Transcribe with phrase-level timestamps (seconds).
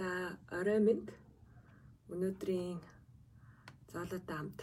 [0.00, 0.10] За
[0.56, 1.04] орой минь
[2.08, 2.78] өнөөдрийн
[3.92, 4.58] зоолотой хамт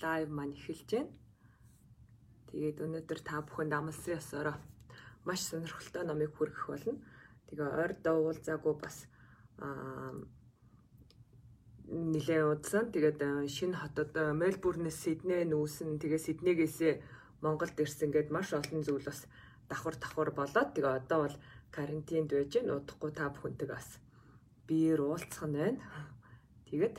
[0.00, 1.10] лайв маань эхэлж байна.
[2.48, 4.56] Тэгээд өнөөдөр та бүхэнд амлсан ёсороо
[5.26, 7.02] маш сонирхолтой номыг хүргэх болно.
[7.50, 8.96] Тэгээ ойрдоо уулзаагүй бас
[11.90, 12.94] нилээ удсан.
[12.94, 13.18] Тэгээд
[13.50, 15.98] шинэ хотод Мельбурнээс Сидней нүүсэн.
[15.98, 16.94] Тэгээ Сиднейгээсээ
[17.42, 19.26] Монголд ирсэн гэд маш олон зүйл бас
[19.66, 21.36] давхар давхар болоод тэгээ одоо бол
[21.74, 23.90] карантинд байж гэн удахгүй та бүхэнтэйг бас
[24.70, 25.82] биеэр уулзах нь байна.
[26.70, 26.96] Тэгээд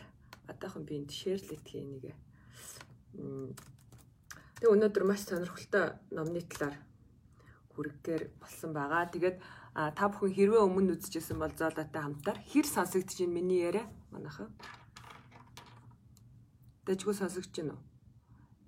[0.52, 2.12] одоохон би энд шеэрлэт хий нэгэ.
[4.60, 6.76] Тэгээ өнөөдөр маш сонирхолтой номны талаар
[7.72, 9.08] хүргэхээр болсон байгаа.
[9.08, 9.40] Тэгээд
[9.96, 14.52] та бүхэн хэрвээ өмнө үзчихсэн бол зоолоотой хамтаар хэр сонсогдож байна миний яриа манайхаа.
[16.84, 17.84] Дэжгүй сонсогдож байна уу?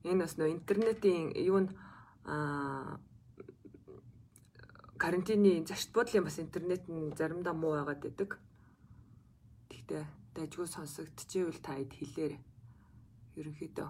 [0.07, 1.67] Энэ бас нөө интернетийн юу н
[2.23, 3.03] аа
[4.95, 8.39] карантины зарчт бодлын бас интернет нь заримдаа муу байгаад байдаг.
[9.83, 12.41] Гэхдээ дайггүй сонсогдчихвэл та хэд хэлээрэй.
[13.35, 13.89] Ерөнхийдөө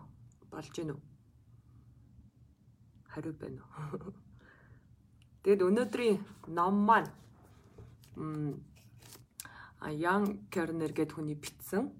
[0.49, 1.01] болж гэнэ үү?
[3.13, 4.13] Хариу байна уу?
[5.45, 6.17] Тэгэд өнөөдрийн
[6.49, 7.13] ном маань
[9.77, 11.93] а Young Kerner гэдэг хүний бичсэн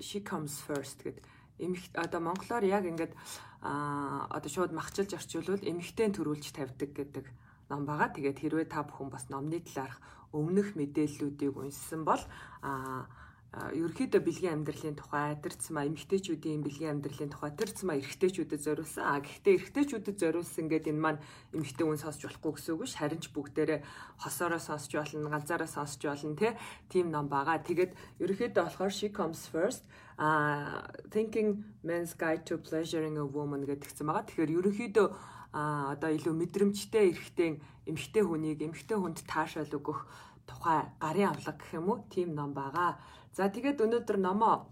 [0.00, 1.24] She comes first гэдэг
[1.58, 3.12] эмх одоо монголоор яг ингээд
[3.60, 7.26] а одоо шууд махчилж орчуулвал эмхтэн төрүүлж тавьдаг гэдэг
[7.70, 8.12] ном байгаа.
[8.12, 10.00] Тэгээд хэрвээ та бүхэн бас номны талаарх
[10.32, 12.20] өмнөх мэдээллүүдийг уншсан бол
[12.62, 13.06] а
[13.48, 19.04] ерөөхдөө бэлгийн амьдралын тухай тэр цэма эмэгтэйчүүдийн бэлгийн амьдралын тухай тэр цэма эрэгтэйчүүдэд зориулсан.
[19.08, 21.20] А гэхдээ эрэгтэйчүүдэд зориулсан гэдэг энэ маань
[21.56, 23.00] эмэгтэй хүн сонсч болохгүй гэсэн үг ш.
[23.00, 23.80] Харин ч бүгдээрээ
[24.20, 26.60] хосоороо сонсч болно, ганцаараа сонсч болно те.
[26.92, 27.64] Тим ном байгаа.
[27.64, 29.88] Тэгээд ерөөхдөө болохоор she comes first
[30.20, 34.28] а thinking men's guide to pleasuring a woman гэдгцэн байгаа.
[34.28, 35.06] Тэгэхээр ерөөхдөө
[35.52, 37.50] а одоо илүү мэдрэмжтэй эрэгтэй
[37.88, 40.04] эмэгтэй хүнийг эмэгтэй хүнд таашаал өгөх
[40.48, 43.00] тухай гарын авлага гэх юм уу тийм ном байгаа.
[43.32, 44.68] За тэгээд өнөөдөр номоо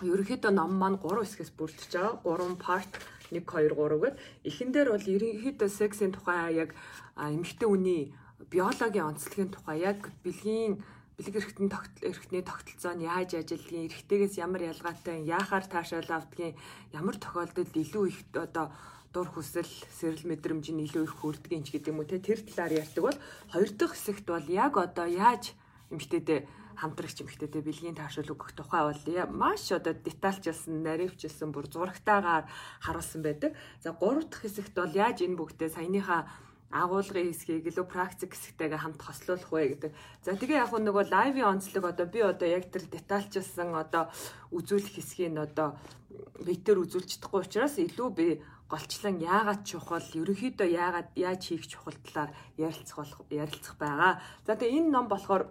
[0.00, 2.14] ерөнхийдөө ном маань 3 хэсгээс бүрдэж байгаа.
[2.24, 2.92] 3 part
[3.32, 4.16] 1 2 3 гэд
[4.48, 6.70] эхэн дээр бол ерөнхийдөө сексийн тухай яг
[7.16, 8.02] эмэгтэй хүний
[8.52, 10.80] биологийн онцлогийн тухай яг бэлгийн
[11.18, 11.68] бэлэг эрхтэн
[12.08, 16.54] эрхтний тогтолцоо нь яаж ажиллагийн эрхтэйгээс ямар ялгаатай яахаар таашаал авдгийн
[16.94, 18.70] ямар тохиолдолд илүү их одоо
[19.18, 19.66] дур хүсэл,
[19.98, 23.18] сэрэл мэдрэмж нь илүү их хүрдгийн ч гэдэг юм уу те тэр талаар ярьдаг бол
[23.50, 25.58] хоёр дахь хэсэгт бол яг одоо яаж
[25.90, 26.46] эмгтээдээ
[26.78, 29.02] хамтрагч эмгтээдээ бэлгийн таашаал өгөх тухай бол
[29.34, 32.46] маш одоо детальчилсан, наривчилсан, бүр зурагтаагаар
[32.78, 33.58] харуулсан байдаг.
[33.82, 36.30] За гурав дахь хэсэгт бол яаж энэ бүгдээ саяныхаа
[36.70, 39.92] агуулгын хэсгийг илүү практик хэсэгтэйгээ хамт хослуулах вэ гэдэг.
[40.22, 44.12] За тэгээ яг нөгөө лайвын онцлог одоо би одоо яг тэр детальчилсан одоо
[44.52, 45.80] үзүүлэх хэсгийг одоо
[46.44, 48.28] битэр үзүүлж чадахгүй учраас илүү би
[48.68, 54.20] голчлон яагаад чухал, ерөнхийдөө яагаад яаж хийх чухал талаар ярилцах болох ярилцах байгаа.
[54.46, 55.48] За тэгээ энэ ном болохоор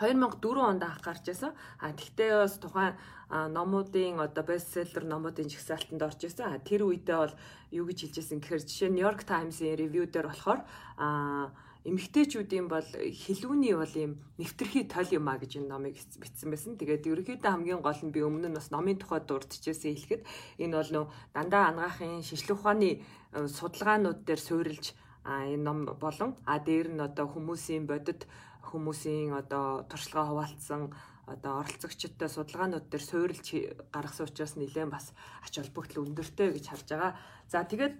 [0.00, 1.52] 2004 онд анх гарч ирсэн.
[1.78, 2.94] А тэгтээ бас тухайн
[3.30, 6.50] номуудын одоо бестселлер номуудын жигсаалтанд орж ирсэн.
[6.50, 7.34] А тэр үедээ бол
[7.70, 10.64] юу гэж хэлжсэн гэхээр жишээ нь New York Times-ийн ревю дээр болохоор
[10.96, 11.52] а
[11.84, 16.76] эмэгтэйчүүдийн бол хилүүний бол юм нэвтрхий тол юм а гэж энэ номыг бичсэн байсан.
[16.76, 20.22] Тэгээд ерөнхийдөө хамгийн гол нь би өмнө нь бас номын тухай дурдчихсан хэлэхэд
[20.60, 23.00] энэ бол нөө дандаа ангаахын шинжлэх ухааны
[23.32, 24.92] судалгаанууд дээр суурилж
[25.24, 28.28] энэ ном болон а дээр нь одоо хүмүүсийн бодит
[28.68, 30.92] хүмүүсийн одоо туршлагаа хуваалцсан
[31.32, 33.46] одоо оролцогчдтой судалгаанууд дээр суурилж
[33.88, 37.12] гаргасан учраас нэлээд бас ач холбогдол өндөртэй гэж харж байгаа.
[37.48, 37.94] За тэгээд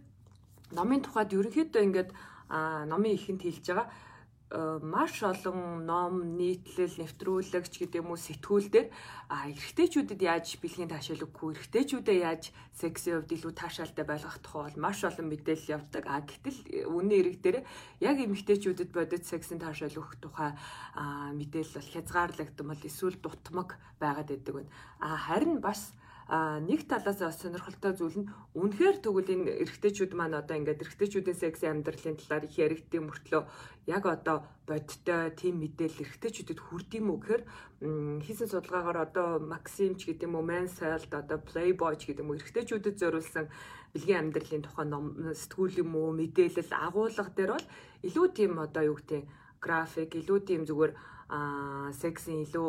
[0.77, 2.11] номын тухайд ерөнхийдөө ингээд
[2.51, 3.89] номын ихэнд хэлж байгаа
[4.53, 8.89] Э, маш олон ном, нийтлэл, нэвтрүүлэгч гэдэг юм уу сэтгүүл дээр
[9.31, 14.83] а эрэгтэйчүүдэд яаж бэлгийн таашаал өгөхгүй, эрэгтэйчүүдэд яаж сексийн хувьд илүү таашаалтай байлгах тухай бол
[14.91, 16.03] маш олон мэдээлэл явдаг.
[16.11, 17.59] А гэтэл үнэн эрэг дээр
[18.03, 20.51] яг эмэгтэйчүүдэд бодит сексийн таашаал өгөх тухай
[20.99, 24.71] мэдээлэл бол хязгаарлагдсан бол эсвэл дутмаг байгаад байдаг байна.
[24.99, 25.95] А харин бас
[26.31, 31.67] нэг талаас бас сонирхолтой зүйл нь үнэхээр тэгвэл энэ эрэгтэйчүүд маань одоо ингээд эрэгтэйчүүдийн секси
[31.67, 33.43] амьдралын талаар их яригдсан мөртлөө
[33.91, 37.43] яг одоо бодтой тийм мэдээлэл эрэгтэйчүүдэд хүрдэм үү гэхээр
[38.23, 42.31] хийсэн судалгаагаар одоо Максим ч гэдэг юм уу Men's Health одоо Playboy ч гэдэг юм
[42.31, 43.51] уу эрэгтэйчүүдэд зориулсан
[43.91, 47.67] бэлгийн амьдралын тухай ном сэтгүүл юм уу мэдээлэл агуулга дээр бол
[48.07, 49.27] илүү тийм одоо юу гэдэг
[49.59, 50.95] график илүү тийм зүгээр
[51.99, 52.69] сексийн илүү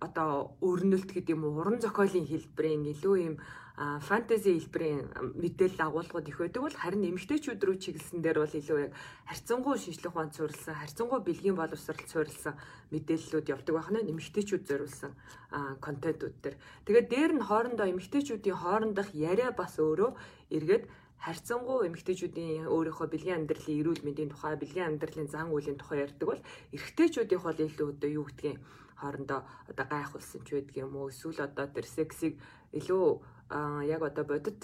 [0.00, 3.36] одоо өрнөлт гэдэг юм уу уран зохиолын хэлбэрийн илүү юм
[3.78, 5.00] фэнтези хэлбэрийн
[5.38, 8.92] мэдээлэл агуулгууд их байдаг бол харин эмэгтэйчүүд рүү чиглэсэн дээр бол илүү яг
[9.30, 12.58] харьцангуй шинжлэх ухаанд суурилсан харьцангуй бэлгийн боловсролд суурилсан
[12.90, 15.12] мэдээллүүд явдаг байна эмэгтэйчүүд зориулсан
[15.78, 16.56] контентууд дээр.
[16.90, 20.10] Тэгээд дээр нь хоорондоо эмэгтэйчүүдийн хоорондох яриа бас өөрөө
[20.58, 20.84] эргээд
[21.22, 26.42] харьцангуй эмэгтэйчүүдийн өөрийнхөө бэлгийн амьдралын эрүүл мэндийн тухай, бэлгийн амьдралын зан үйлийн тухай ярьдаг бол
[26.74, 28.58] эрэгтэйчүүдийн хол илүү одоо юу гэдгийг
[29.00, 29.40] хоорондоо
[29.70, 32.34] одоо гайхуулсан ч байдаг юм уу эсвэл одоо тэр сексийг
[32.78, 33.06] илүү
[33.86, 34.60] яг одоо бодит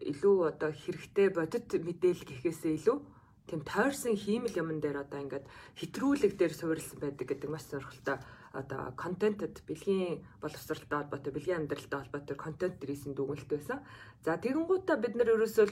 [0.00, 2.98] илүү одоо хэрэгтэй бодит мэдээлэл гэхээсээ илүү
[3.46, 5.46] тийм тойрсон хиймэл юмн дээр одоо ингээд
[5.78, 8.18] хэтрүүлэг дээр суурилсан байдаг гэдэг маш сонирхолтой
[8.52, 13.78] одоо контентэд бэлгийн боловсралтай холбоотой бэлгийн амьдралтай холбоотой контент дээрсэн дүгнэлт байсан.
[14.24, 15.66] За тэгэнгუутаа бид нар ерөөсөө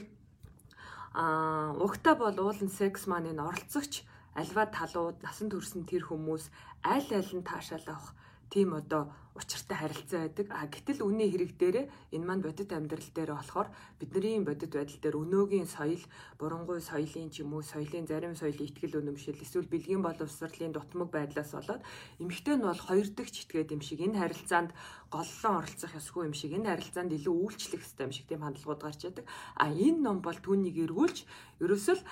[1.15, 4.03] а угтаа бол уулын секс маань энэ оролцогч
[4.41, 6.43] альва талууд насан турсан тэр хүмүүс
[6.83, 8.13] аль аль нь таашаал авах
[8.49, 10.47] тийм одоо учиртай харилцаа байдаг.
[10.51, 11.85] А гэтэл үнийн хэрэг дээрээ
[12.15, 13.67] энэ маань бодит амьдрал дээр болохоор
[13.99, 16.03] бидний бодит байдал дээр өнөөгийн соёл,
[16.39, 21.51] бурангуй соёлын ч юм уу, соёлын зарим соёлын ихтгэл үнэмшил эсвэл бэлгийн боловсролын дутмаг байдлаас
[21.51, 21.83] болоод
[22.23, 24.71] эмэгтэй нь бол хоёр дахь читгээд юм шиг энэ харилцаанд
[25.15, 28.99] голлон оролцох ёсгүй юм шиг энэ харилцаанд илүү үйлчлэх хэрэгтэй юм шиг тийм хандлагууд гарч
[29.07, 29.25] яадаг.
[29.55, 31.17] А энэ ном бол түүнийг эргүүлж
[31.63, 32.03] ерөөсөл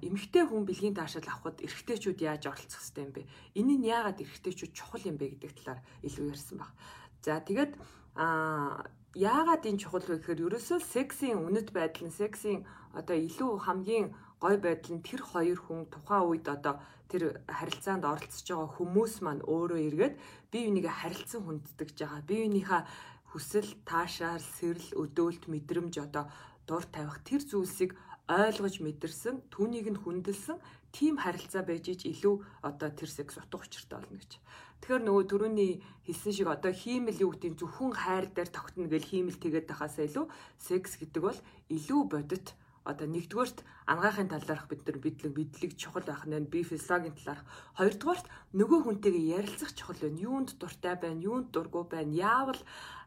[0.00, 3.22] эмэгтэй хүн бэлгийн таашаал авахд эрэгтэйчүүд яаж оролцох хэрэгтэй юм бэ?
[3.60, 6.72] Нь яагаад эрэгтэйчүүд чухал юм бэ гэдэг талаар илүү ярьсан баг.
[7.20, 7.76] За тэгээд
[8.16, 12.64] а яагаад энэ чухал вэ гэхээр ерөөсөө сексийн үнэт байдал нь сексийн
[12.94, 18.46] одоо илүү хамгийн гой байдал нь тэр хоёр хүн тухайн үед одоо тэр харилцаанд оролцож
[18.46, 20.14] байгаа хүмүүс маань өөрөө эргээд
[20.50, 22.22] бие бинийгээ харилцан хүндэтгэж байгаа.
[22.26, 22.82] Бие биенийхээ
[23.30, 26.26] хүсэл, таашаал, сэрэл, өдөөлт, мэдрэмж одоо
[26.66, 27.94] дур тавих тэр зүйлсийг
[28.26, 30.58] ойлгож мэдэрсэн, түүнийг нь хүндэлсэн
[30.94, 34.32] тийм харилцаа байж ич илүү одоо тэр секс утга учиртай болно гэж.
[34.82, 35.72] Тэгэхээр нөгөө түрүүний
[36.06, 40.26] хэлсэн шиг одоо хиймэл юу гэдэг зөвхөн хайр дээр тогтно гэж хиймэл тэгээд байхаасаа илүү
[40.58, 41.38] секс гэдэг бол
[41.70, 42.46] илүү бодит
[42.92, 43.58] одоо нэгдүгээрт
[43.92, 47.44] ангаахын талаарх бид нар бидлэг бидлэг чухал байх нь би физиологийн талаарх.
[47.78, 48.26] Хоёрдугаарт
[48.58, 50.22] нөгөө хүнтэйгээ ярилцах чухал байна.
[50.28, 52.12] Юунд дуртай байна юунд дургүй байна?
[52.12, 52.60] Яавал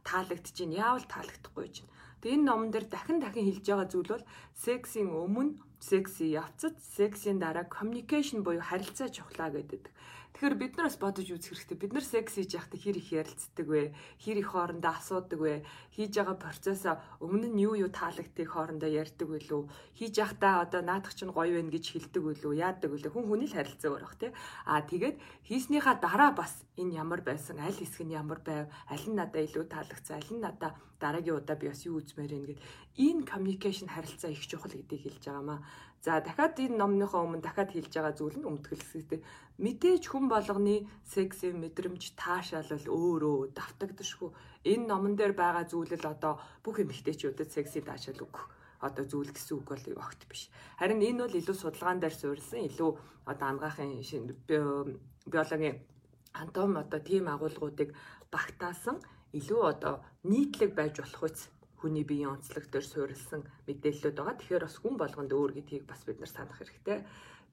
[0.07, 1.89] таалагдж чинь яавал таалагдахгүй чинь
[2.24, 4.25] Тэгээ энэ номон дээр дахин дахин хэлж байгаа зүйл бол
[4.56, 9.91] сексийн өмнө секси явцад сексийн дараа communication буюу харилцаа чухлаа гэдэг.
[10.33, 11.77] Тэгэхээр бид нар бас бодож үзэх хэрэгтэй.
[11.77, 13.94] Бид нар секс хийж байхдаа хэр их ярилцдаг вэ?
[14.18, 15.62] Хэр их хоорондоо асуудаг вэ?
[15.94, 19.69] Хийж байгаа процессоо өмнө нь юу юу таалагдтыг хоорондоо ярьдаг вэ лүү?
[19.94, 22.53] Хийж байхдаа одоо наадах чинь гоё байна гэж хэлдэг вэ лүү?
[22.65, 23.13] Яадаг вэ?
[23.13, 24.31] Хүн хүний л харилцаа өөр бах тий.
[24.65, 25.15] Аа тэгээд
[25.45, 27.62] хийснийхаа дараа бас энэ ямар байсан?
[27.62, 28.74] Аль хэсэг нь ямар байв?
[28.89, 30.18] Аль нь надад илүү таалагдсан?
[30.18, 32.63] Аль нь надад дараагийн удаа би бас юу үзмээр юм гээд
[33.05, 35.59] энэ communication харилцаа их чухал гэдгийг хэлж байгаамаа.
[36.05, 39.19] За дахиад энэ номныхоо өмнө дахиад хэлж байгаа зүйл нь өмтгөлсөйтэй.
[39.63, 44.29] Мэдээж хүн болгоны секс мэдрэмж таашаалал өөрөө давтагдшгүй.
[44.71, 48.44] Энэ номон дээр байгаа зүйл л одоо бүх эмэгтэйчүүдэд секси таашаал өгөх
[48.83, 50.51] одоо зүйл гэсэн үг бол огт биш.
[50.79, 52.91] Харин энэ бол илүү судалгаан дээр суурилсан, илүү
[53.31, 54.03] одоо ангаахын
[55.31, 55.77] биологийн
[56.33, 57.95] антом одоо тийм агуулгуудыг
[58.31, 58.99] багтаасан
[59.33, 61.50] илүү одоо нийтлэг байж болох үс
[61.81, 64.39] хүний биеийн онцлог дээр суурилсан мэдээлэлүүд байгаа.
[64.39, 67.03] Тэгэхээр бас хүн болгонд өөр гэдгийг бас бид нар санах хэрэгтэй.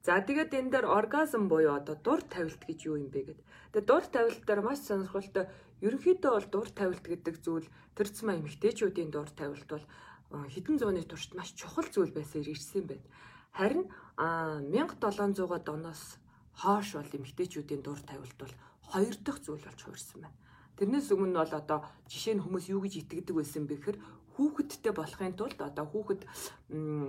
[0.06, 3.46] За тэгээд энэ дээр оргазм буюу одоо дур тавилт гэж юу юм бэ гэдэг.
[3.74, 5.44] Тэгээд дур тавилт дээр маш сонирхолтой
[5.84, 9.84] ерөнхийдөө бол дур тавилт гэдэг зүйл тэр цэма эмэгтэйчүүдийн дур тавилт бол
[10.30, 13.06] хэдэн зууны туршид маш чухал зүйл байсан ирсэн байна.
[13.52, 13.84] Харин
[14.16, 16.16] 1700-аад оноос
[16.60, 18.54] хойш бол эмэгтэйчүүдийн дур тавилт бол
[18.94, 20.38] хоёр дахь зүйл болж хуурсан байна.
[20.80, 23.98] Тэрнээс өмнө бол одоо жишээ нь хүмүүс юу гэж итгэдэг байсан бэ гэхээр
[24.32, 26.24] хүүхэдтэй болохын тулд одоо хүүхэд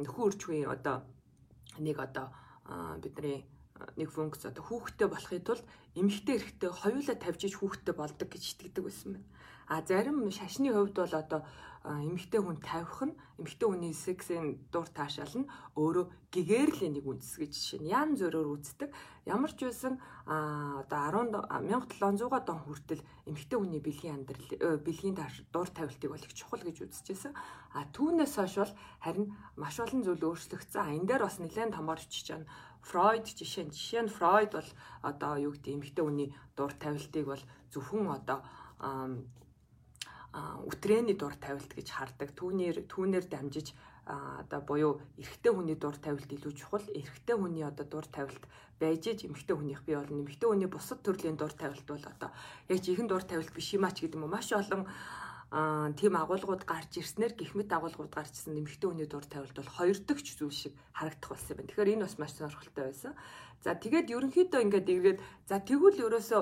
[0.03, 1.07] нөхөн үржихийн одоо
[1.79, 2.27] нэг одоо
[2.99, 3.47] бидний
[3.95, 5.63] нэг функц одоо хүүхэдтэй болохын тулд
[5.95, 9.29] эмэгтэй эрэгтэй хоёулаа тавьж иж хүүхэдтэй болдог гэж итгэдэг байсан байна.
[9.71, 11.39] А зарим шашны хувьд бол одоо
[11.81, 17.51] эмэгтэй хүн тавих нь эмэгтэй хүний сексийн дур таашаал нь өөрөө гэгэрлийн нэг үндэс гэж
[17.57, 18.93] жишээ нь ян зөрөөр үздэг.
[19.25, 19.97] Ямар ч байсан
[20.29, 25.17] одоо 1700-аад он хүртэл эмэгтэй хүний бэлгийн амьдрал бэлгийн
[25.49, 27.33] дур тавилтыг бол их чухал гэж үзчихсэн.
[27.73, 31.01] А түүнээс хойш бол харин маш олон зүйл өөрчлөгдсөн.
[31.01, 32.45] Энэ дээр бас нэлээд томор очиж чана.
[32.85, 34.69] Фройд жишээ нь жишээ нь Фройд бол
[35.01, 38.45] одоо юу гэдэг эмэгтэй хүний дур тавилтыг бол зөвхөн одоо
[40.33, 42.31] үтрэний дур тавилт гэж хардаг.
[42.39, 43.75] Түүнээр түүнээр дамжиж
[44.07, 46.87] одоо буюу эрэгтэй хүний дур тавилт илүү чухал.
[46.87, 48.43] Эрэгтэй хүний одоо дур тавилт
[48.79, 50.23] байж иж эмэгтэй хүнийх бий болно.
[50.23, 52.29] Эмэгтэй хүний бусад төрлийн дур тавилт бол одоо
[52.71, 54.87] яг жихэн дур тавилт биш юм ач гэдэг юм уу маш олон
[55.51, 59.99] аа тийм агуулгууд гарч ирснээр гихмит агуулгууд гарч ирсэн эмэгтэй хүний дур тавилт бол хоёр
[59.99, 61.69] дахь зүйл шиг харагдах болсон байна.
[61.69, 63.13] Тэгэхээр энэ бас маш сонирхолтой байсан.
[63.61, 66.41] За тэгээд ерөнхийдөө ингээд эргээд за тэгвэл ерөөсөө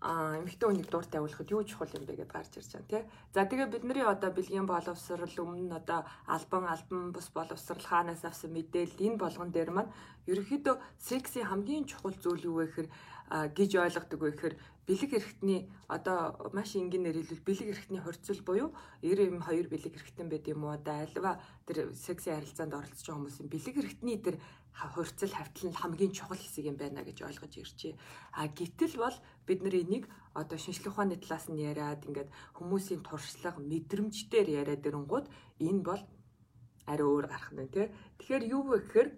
[0.00, 3.02] а эмэгтэй хүнийг дур тавиулахад юу чухал юм бэ гэдээ гарч ирж байна тий.
[3.36, 9.04] За тэгээ бидний одоо бэлгийн боловсрал өмнө одоо албан албан бус боловсрал хаанаас авсан мэдээлэл
[9.06, 9.92] энэ болгон дээр маань
[10.24, 12.88] ерөөхдөө секси хамгийн чухал зүйл юу вэ гэхээр
[13.30, 14.54] гэж ойлгодог вэ гэхээр
[14.90, 18.74] бэлэг эрхтний одоо маш энгийнээр хэлбэл бэлэг эрхтний хурцл буюу
[19.06, 23.76] 92 бэлэг эрхтэн байд юм уу да альва тэр секси харилцаанд оролцож байгаа хүмүүсийн бэлэг
[23.78, 24.42] эрхтний тэр
[24.74, 27.94] хурцл хавтал нь хамгийн чухал хэсэг юм байна гэж ойлгож ирчээ.
[28.32, 33.60] А гítэл бол бид нар энийг одоо шинжлэх ухааны талаас нь яриад ингээд хүмүүсийн туршлага
[33.60, 35.26] мэдрэмжээр яриад ирэнгууд
[35.60, 36.02] энэ бол
[36.86, 37.86] арай өөр гарах нь тий.
[38.18, 39.08] Тэгэхээр юу вэ гэхээр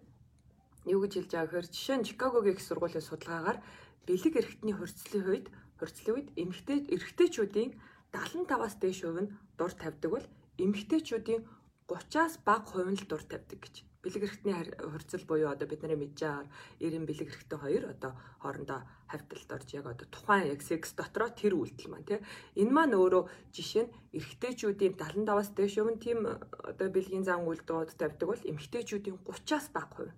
[0.93, 3.59] юу гэж хэлж байгаа гэхээр жишээ нь Чикагогийн их сургуулийн судалгаагаар
[4.07, 5.47] бэлэг эрхтний хурцлын үед
[5.79, 7.71] хурцлын үед эмэгтэй эрэгтэйчүүдийн
[8.11, 10.27] 75-аас дээш хувь нь дур тавьдаг бол
[10.59, 11.43] эмэгтэйчүүдийн
[11.87, 16.19] 30-аас бага хувь нь л дур тавьдаг гэж бэлэг эрхтний хурцл буюу одоо бид мэдж
[16.19, 16.47] байгаа
[16.83, 21.55] 90 бэлэг эрхтэн хоёр одоо хоорондоо хавталд орж яг одоо тухайн яг секс дотроо тэр
[21.55, 22.19] үйлдэл маань тий
[22.59, 23.23] энэ маань өөрөө
[23.55, 29.67] жишээ нь эрэгтэйчүүдийн 75-аас дээш өмнө тийм одоо бэлгийн зан үйлдэлүүд тавьдаг бол эмэгтэйчүүдийн 30-аас
[29.71, 30.15] бага хувь.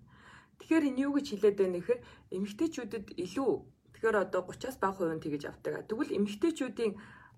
[0.59, 2.01] Тэгэхээр энэ юу гэж хэлээд байна гэхээр
[2.35, 3.51] эмэгтэйчүүдэд илүү
[3.93, 5.85] тэгэхээр одоо 30-аас бага хувь нь тэгэж авдаг.
[5.85, 6.93] Тэгвэл эмэгтэйчүүдийн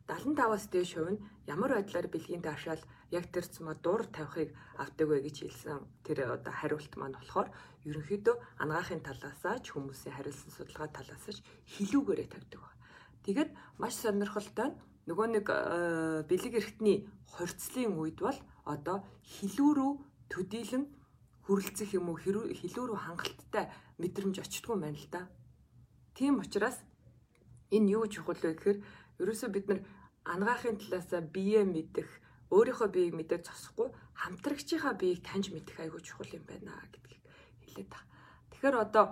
[0.07, 2.79] 75-аас дээш хувь нь ямар байдлаар бэлгийн таашаал
[3.11, 7.49] яг тэр цэма дур тавихыг авдаг вэ гэж хэлсэн тэр одоо хариулт маань болохоор
[7.87, 11.39] ерөнхийдөө ангаахын талаасаа ч хүмүүсийн хариулсан судалгаа талаасаа ч
[11.73, 12.71] хилүүгээрээ тавьдаг ба.
[13.23, 13.49] Тэгээд
[13.79, 19.91] маш сонирхолтой нь нөгөө нэг э, бэлэг эрхтний хорцлын үед бол одоо хилүү рүү
[20.27, 20.83] төдийлөн
[21.47, 23.71] хүрлцэх юм уу хилүү рүү хангалттай
[24.03, 25.21] мэдрэмж очтгүй юм байна л да.
[26.11, 26.75] Тийм учраас
[27.71, 28.79] энэ юу чухал вэ гэхээр
[29.23, 29.79] ерөөсөө бид нар
[30.27, 32.09] ангаахын талаасаа бие мэдэх,
[32.53, 37.23] өөрийнхөө биеийг мэдээ зогсохгүй хамтрагчийнхаа биеийг таньж мэдэх айгүй чухал юм байна гэдгийг
[37.63, 38.07] хэлээд байгаа.
[38.51, 39.05] Тэгэхээр одоо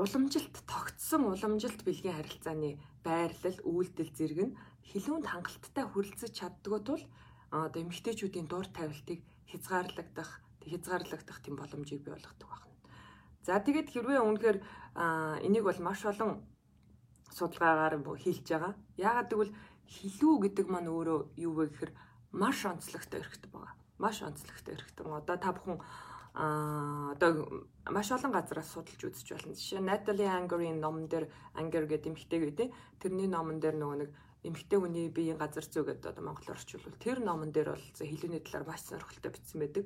[0.00, 4.56] уламжилт тогтсон уламжилт бэлгийн харилцааны байрлал, үйлдэл зэрэг нь
[4.88, 7.02] хилүүнд хангалттай хүрэлцэж чаддгүй тул
[7.52, 9.20] одоо эмэгтэйчүүдийн дур тавилтыг
[9.52, 12.72] хязгаарлагдах, хязгаарлагдах тийм боломжийг бий болгодог байна.
[13.44, 14.58] За тэгээд хэрвээ үнэхээр
[15.44, 16.40] энийг бол маш олон
[17.36, 18.72] судалгаагаар хийлж байгаа.
[18.96, 19.52] Яагаад гэвэл
[19.92, 21.92] хилүү гэдэг маань өөрөө юу вэ гэхээр
[22.32, 23.74] маш онцлогтой эрхтэн байгаа.
[23.98, 25.06] Маш онцлогтой эрхтэн.
[25.12, 25.80] Одоо та бүхэн
[26.34, 29.52] а одоо маш олон газараас судалж үзэж болно.
[29.52, 32.68] Жишээ Natalie Anger-ийн номон дээр Anger гэдэг эмэгтэй гэдэг.
[33.04, 34.10] Тэрний номон дээр нөгөө нэг
[34.48, 38.64] эмэгтэй хүний биеийн газар зүй гэдэг одоо монголоор орчуулвал тэр номон дээр бол хилүүний талаар
[38.64, 39.84] маш сонирхолтой бичсэн байдаг.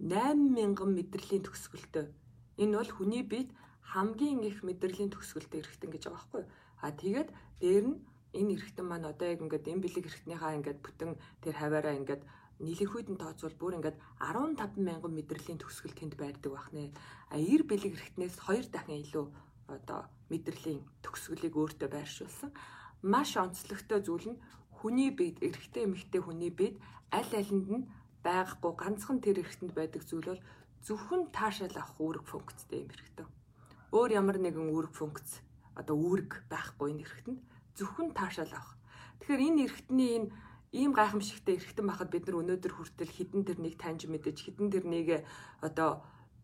[0.00, 2.08] 8000 мэдрэлийн төгсгөлтэй.
[2.56, 3.52] Энэ бол хүний биед
[3.92, 6.44] хамгийн их мэдрэлийн төгсгөлтэй эрхтэн гэж байгаа байхгүй.
[6.80, 7.28] А тэгээд
[7.60, 8.00] дээр нь
[8.32, 11.10] энэ эргэтэн маань одоо яг ингээд энэ бэлэг эргэтнийхаа ингээд бүтэн
[11.44, 12.22] тэр хаваараа ингээд
[12.64, 16.92] нийлэнхүйд нь тооцвол бүр ингээд 15 мянган мэдрэлийн төгсгөл тэнд байрдаг байна.
[17.32, 19.26] А 90 бэлэг эргэтнээс 2 дахин илүү
[19.68, 22.50] одоо мэдрэлийн төгсгөлийг өөртөө байршуулсан.
[23.02, 24.42] Маш онцлогтой зүйл нь
[24.78, 26.76] хүний биед эрэгтэй эмэгтэй хүний биед
[27.10, 27.88] аль алинд нь
[28.22, 30.42] байхгүй ганцхан тэр эргэтэнд байдаг зүйл бол
[30.86, 33.26] зөвхөн таашаал авах үүрэг функцтэй юм хэрэгтэй.
[33.90, 35.42] Өөр ямар нэгэн үүрэг функц
[35.74, 37.40] одоо үүрэг байхгүй энэ эргэтэнд
[37.78, 38.76] зөвхөн таашаал авах.
[39.20, 40.28] Тэгэхээр энэ эргэтний энэ
[40.72, 45.08] ийм гайхамшигтай эргэтэн байхад бид нар өнөөдөр хүртэл хідэн тэрнийг таньж мэдэж хідэн тэрнийг
[45.60, 46.00] одоо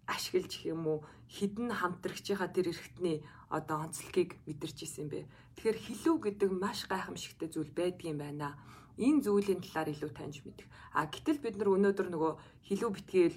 [0.08, 5.28] ашиглаж гэх юм уу хідэн хамтрагчийнхаа тэр эргэтний одоо онцлогийг мэдэрч исэн юм бэ.
[5.56, 8.56] Тэгэхээр хилүү гэдэг маш гайхамшигтай зүйл байдгийн байна.
[8.96, 10.66] Энэ зүйлийн талаар илүү таньж мэдэх.
[10.96, 12.32] А гэтэл бид нар өнөөдөр нөгөө
[12.68, 13.36] хилүү битгээл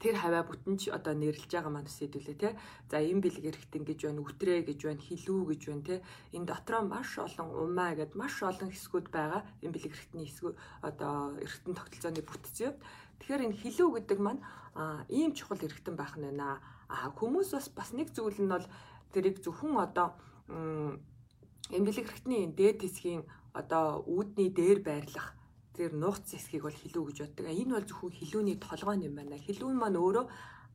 [0.00, 2.56] тэр хаваа бүтэн ч одоо нэрлж байгаа маань сэдвүлээ те.
[2.88, 5.96] За энэ бэлэг эрэхтэн гэж байна, үтрээ гэж байна, хилүү гэж байна те.
[6.32, 9.44] Энэ дотроо маш олон умаа гэд маш олон хэсгүүд байгаа.
[9.60, 10.56] Энэ бэлэг эрэхтний хэсгүүд
[10.88, 12.84] одоо эрэхтэн тогтолцооны бүтцийн хувьд.
[13.20, 14.42] Тэгэхээр энэ хилүү гэдэг маань
[15.12, 16.64] ийм чухал эрэхтэн байх нь байна.
[16.88, 18.64] А хүмүүс бас бас нэг зүйл нь бол
[19.12, 20.16] тэрийг зөвхөн одоо
[20.48, 25.36] энэ бэлэг эрэхтний дээд хэсгийн одоо үүдний дээр байрлах
[25.80, 27.46] тэр нууц зэсгийг бол хилүү гэж боддог.
[27.48, 29.40] Энэ бол зөвхөн хилүүний толгой юм байна.
[29.40, 30.26] Хилүүн маань өөрөө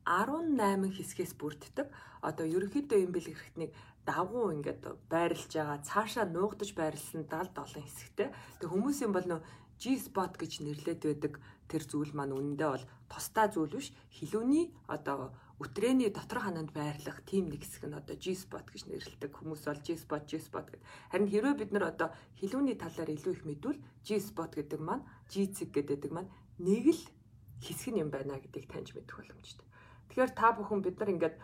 [0.02, 1.86] 18 хэсгээс бүрддэг.
[2.26, 3.70] Одоо ерөнхийдөө юм бэлэг хэрэгтнийг
[4.02, 8.28] давгуу ингээд байрлаж байгаа цаашаа нуугдаж байрлсан 77 хэсэгтэй.
[8.58, 9.40] Тэг хүмүүсийн бол нөө
[9.78, 11.34] G-spot гэж нэрлээд байдаг
[11.70, 13.94] тэр зүйл маань үнэндээ бол тусдаа зүйл биш.
[14.10, 19.32] Хилүүний одоо өтрээний дотор хананд байрлах тийм нэг хэсэг нь одоо G-spot гэж нэрлэдэг.
[19.32, 20.84] Хүмүүс бол G-spot, G-spot гэдэг.
[21.08, 26.12] Харин хэрвээ бид нар одоо хилүүний талаар илүү их мэдвэл G-spot гэдэг маань G-цэг гэдэг
[26.12, 26.28] маань
[26.60, 27.02] нэг л
[27.64, 29.66] хэсэг юм байна гэдгийг таньж мэдэх боломжтой.
[30.12, 31.36] Тэгэхээр та бүхэн бид нар ингээд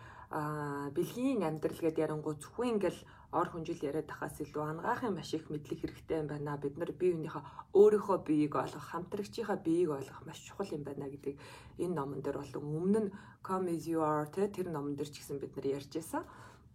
[0.93, 3.01] бэлгийн амьдрал гэдээ ярангуй зөвхөн ингээл
[3.33, 6.61] ор хүнжил яриад тахаас илүү ангаахын маш их мэдлэг хэрэгтэй юм байна.
[6.61, 11.37] Бид нар бие биенийхээ өөрийнхөө биеийг олох, хамтрагчийнхаа биеийг олох маш чухал юм байна гэдгийг
[11.81, 13.13] энэ номон дээр болон өмнө нь
[13.43, 16.23] Come as you are тэ тэр номон дээр ч гэсэн бид нар ярьж байсан.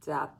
[0.05, 0.37] За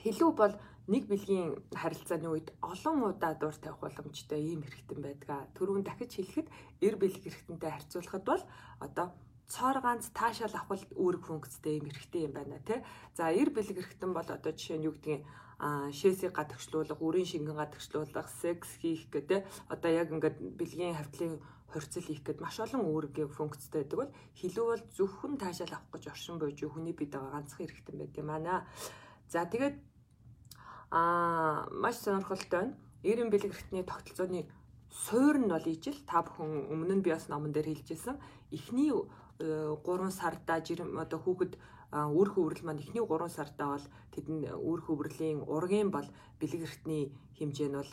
[0.00, 0.54] хэлүү бол
[0.88, 5.52] нэг бэлгийн харилцааны үед олон удаа дур тавих боломжтой ийм хэрэгтэн байдаг.
[5.52, 6.48] Төрүүн дахиж хэлэхэд
[6.80, 8.42] эр бэлэг хэрэгтэнтэй харьцуулахад бол
[8.80, 9.06] одоо
[9.50, 12.78] цоор ганц таашаал авах үүрэг функцтэй юм хэрэгтэй юм байна тий.
[13.18, 15.26] За эр бэлэг эрхтэн бол одоо жишээ нь юу гэдгийг
[15.60, 22.06] а шээсийг гадагшлуулах, үрийн шингэн гадагшлуулах, секс хийх гэдэг одоо яг ингээд бэлгийн хавтлын хорцол
[22.06, 26.38] хийх гэд маш олон үүргийн функцтэй байдаг бол хилүү бол зөвхөн таашаал авах гэж оршин
[26.40, 28.64] бууж хүний бид байгаа ганцхан хэрэгтэй байт юм аа.
[29.28, 29.76] За тэгээд
[30.90, 32.78] аа маш сонирхолтой байна.
[33.02, 34.48] Эрен бэлэг эрхтний тогтолцооны
[34.90, 38.18] суур нь бол ижил та бүхэн өмнө нь би бас номон дээр хэлжсэн.
[38.50, 38.90] Эхний
[39.40, 41.52] 3 сардаа жирэм одоо хүүхэд
[41.90, 44.38] үр хөврөл маань эхний 3 сартаа бол тэдэн
[44.70, 46.06] үр хөврөлийн ургийн бол
[46.38, 47.92] бэлэг эртний хэмжээ нь бол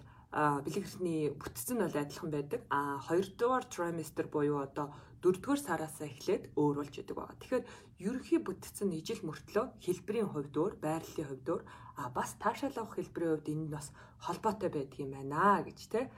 [0.64, 2.62] бэлэг эртний бүтцэн бол адилхан байдаг.
[2.70, 7.42] А хоёрдугаар trimester буюу одоо дөрөвдүгээр сараас эхлээд өөр болж идэг байгаа.
[7.42, 7.66] Тэгэхээр
[8.06, 11.64] ерөнхий бүтцэн ижил мөртлөө хэлбэрийн хувьд өөр, байрлалын хувьд өөр,
[11.98, 13.90] а бас таашаал авах хэлбэрийн хувьд энэ нь бас
[14.22, 16.14] холбоотой байдаг юм байна гэж тэ.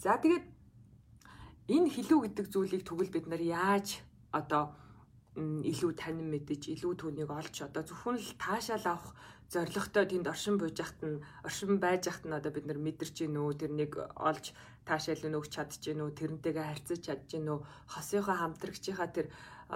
[0.00, 0.46] За тэгээд
[1.68, 4.00] энэ хилүү гэдэг зүйлийг тэгвэл бид нар яаж
[4.32, 4.64] одоо
[5.40, 9.14] илүү танин мэдэж илүү түүнийг олж одоо зөвхөн л таашаал авах
[9.52, 13.38] зоригтой тэнд оршин бууж яхад нь оршин байж яхад нь одоо бид нар мэдэрч гин
[13.38, 13.94] үү тэрнийг
[14.28, 14.44] олж
[14.88, 17.58] таашаал нь өгч чадж гин үү тэрнтэйгээ харьцаж чадж гин үү
[17.92, 19.26] хосынхоо хамтрагчийнхаа тэр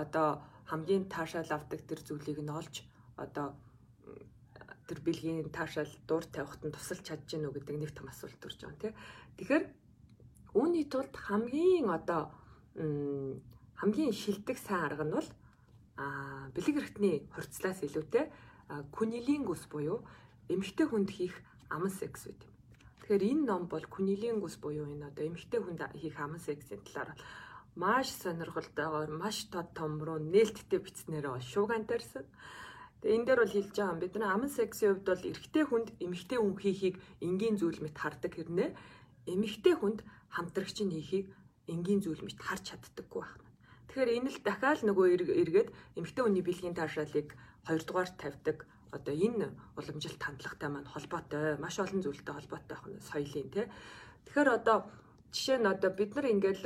[0.02, 0.28] одоо
[0.70, 2.74] хамгийн таашаал авдаг тэр зүйлийг нь олж
[3.24, 3.54] одоо
[4.88, 8.58] тэр бэлгийн таашаал дуур тавихад нь тусалж чадж гин үү гэдэг нэг том асуулт төрж
[8.58, 8.92] байгаа юм тий.
[9.38, 9.64] Тэгэхээр
[10.60, 12.22] үүний тулд хамгийн одоо
[13.84, 15.28] хамгийн шилдэг сайн арга нь бол
[16.00, 18.32] а бэлэг эрхтний хурцлаас илүүтэй
[18.96, 20.00] кунилингус буюу
[20.48, 21.36] эмэгтэй хүнд хийх
[21.68, 22.32] аман секс үү.
[22.32, 27.12] Тэгэхээр энэ ном бол кунилингус буюу энэ одоо эмэгтэй хүнд хийх аман сексийн талаар
[27.76, 32.24] маш сонирхолтойгоор маш тод том руу нээлттэй бичснээр шуугантарсан.
[33.04, 35.88] Тэгээ энэ дээр бол хэлж байгаа юм бид нар аман сексийн хувьд бол эрэгтэй хүнд
[36.00, 38.70] эмэгтэй хүн хийхийг энгийн зүйл мэт хардаг хэрнээ
[39.28, 40.00] эмэгтэй хүнд
[40.32, 41.26] хамтрагч нь хийхийг
[41.68, 43.43] энгийн зүйл мэт харж чаддаггүй байна.
[43.94, 45.06] Тэгэхээр энэ л дахиад нөгөө
[45.38, 47.30] эргээд эмэгтэй хүний бэлгийн таашаалыг
[47.62, 53.48] хоёрдугаар тавьдаг одоо энэ уламжилт хандлагатай маань холбоотой маш олон зүйлтэй холбоотой байх нь соёлын
[53.54, 53.70] тий.
[54.26, 54.90] Тэгэхээр одоо
[55.30, 56.64] жишээ нь одоо бид нар ингээл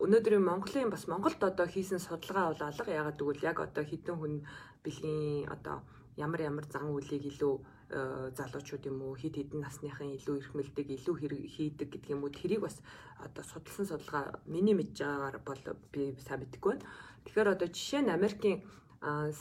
[0.00, 4.34] өнөөдрийн Монголын бас Монголд одоо хийсэн судалгаа бол алга ягаад гэвэл яг одоо хідэн хүн
[4.80, 5.84] бэлгийн одоо
[6.16, 10.86] ямар ямар зан үйлийг илүү Э, залуучууд юм уу хид хідэн насныхын илүү их мэлдэг
[10.94, 11.14] илүү
[11.50, 12.78] хийдэг гэдэг юм уу тэрийг бас
[13.18, 16.86] одоо судалсан судалгаа миний мэдж байгаагаар бол би сайн мэдэхгүй байна.
[17.26, 18.58] Тэгэхээр одоо жишээ нь Америкийн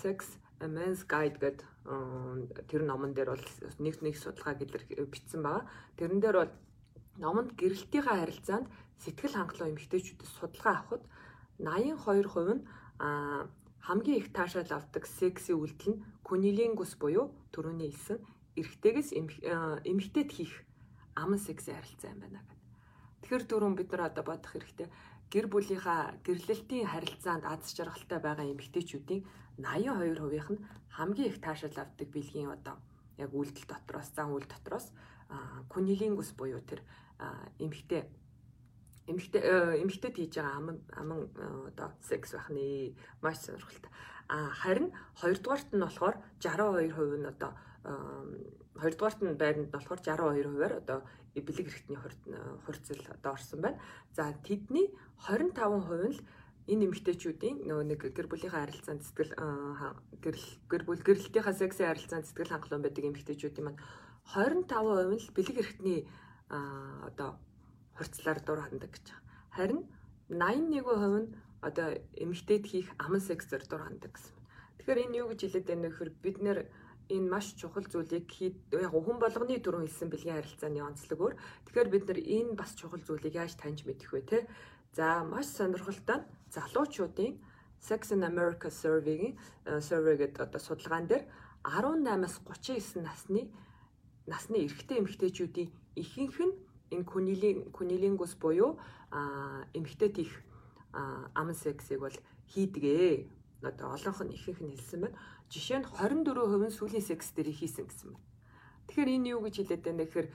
[0.01, 1.65] Sex a Man's Guide гэдэг
[2.67, 3.45] тэр номон дээр бол
[3.77, 5.69] нэг нэг судалгаа гэлэр бичсэн байгаа.
[5.97, 6.53] Тэрэн дээр бол
[7.21, 8.67] номонд гэрэлтийнхаа харилцаанд
[9.03, 11.03] сэтгэл хангалуун эмэгтэйчүүдээс судалгаа авахад
[11.59, 12.63] 82% нь
[13.88, 18.19] хамгийн их таашаал авдаг секси үйлдэл нь кунилингус буюу төрөний хэлсэн
[18.60, 20.54] эрэгтэйгээс эмэгтэйд хийх
[21.15, 22.60] аман секс харилцаа юм байна гэдэг.
[23.22, 24.88] Тэгэхээр дөрөв бид нар одоо бодох хэрэгтэй
[25.30, 29.22] гэр бүлийнхаа гэрлэлтийн харилцаанд аз жаргалтай байгаа эмэгтэйчүүдийн
[29.62, 30.63] 82%-ийнх нь
[30.98, 32.76] хамгийн их таашаал авдаг бэлгийн одоо
[33.19, 34.89] яг үйлдэл дотроос зан үйл дотроос
[35.69, 36.82] кунилингус буюу тэр
[37.60, 38.10] эмэгтэй
[39.12, 39.41] эмэгтэй
[39.84, 41.19] эмэгтэйд хийж байгаа аман аман
[41.69, 43.91] одоо секс байх нэ маш сонирхолтой.
[44.30, 44.89] А харин
[45.22, 47.52] хоёрдугаарт нь болохоор 62% нь одоо
[47.84, 51.00] хоёрдугаарт нь байранд болохоор 62%-аар одоо
[51.36, 52.00] бэлэг хэрэгтний
[52.65, 53.80] хурцл одоо орсон байна.
[54.15, 54.92] За тэдний
[55.28, 56.22] 25% нь л
[56.70, 59.34] энэ эмэгтэйчүүдийн нөгөө нэг гэр бүлийнхаа харилцаанд сэтгэл
[60.70, 63.82] гэр бүл гэрэлтийнхаа сексийн харилцаанд сэтгэл хангалуун байдаг эмэгтэйчүүдийн маань
[64.30, 66.00] 25% нь л бэлэг хэрэгтний
[67.10, 67.30] одоо
[67.98, 69.26] хурцлаар дур хандаг гэж байна.
[69.58, 69.82] Харин
[70.30, 71.30] 81% нь
[71.62, 71.88] одоо
[72.24, 74.36] эмэгтэйд хийх аман сексээр дур хандаг гэсэн.
[74.78, 76.60] Тэгэхээр энэ юу гэж хэлээд байна вэ гэхээр бид нэр
[77.10, 78.30] энэ маш чухал зүйлийг
[78.72, 81.34] яг хүн болгоны дөрөв хэлсэн бэлгийн харилцааны онцлогоор
[81.65, 84.38] тэгэхээр бид нар энэ бас чухал зүйлийг яаж таньж мэдэх вэ те
[84.93, 86.22] за маш сонирхолтой
[86.54, 87.34] залуучуудын
[87.80, 91.24] Sex in America survey-гийн э, survey гэдэг одоо судалгаан дээр
[91.63, 93.41] 18-аас 39 насны
[94.28, 96.54] насны эрэгтэй эмэгтэйчүүдийн ихэнх нь
[96.91, 98.80] энэ кунилийн кунилингус буюу
[99.74, 100.32] эмэгтэйт их
[101.39, 102.17] аман сексийг бол
[102.52, 103.28] хийдгээ
[103.63, 105.17] одоо олонх нь ихэнх нь хэлсэн байна.
[105.49, 108.25] Жишээ нь 24% нь сүүлийн секс дээр хийсэн гэсэн байна.
[108.88, 110.29] Тэгэхээр энэ юу гэж хэлээд байна гэхээр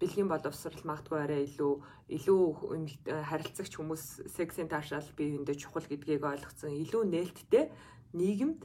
[0.00, 1.72] бэлгийн боловсрал магадгүй арай илүү
[2.12, 2.42] илүү
[3.08, 7.72] харилцагч хүмүүс сексийн таашаал биеиндээ чухал гэдгийг ойлгоцсон илүү нээлттэй
[8.12, 8.60] нийгэмд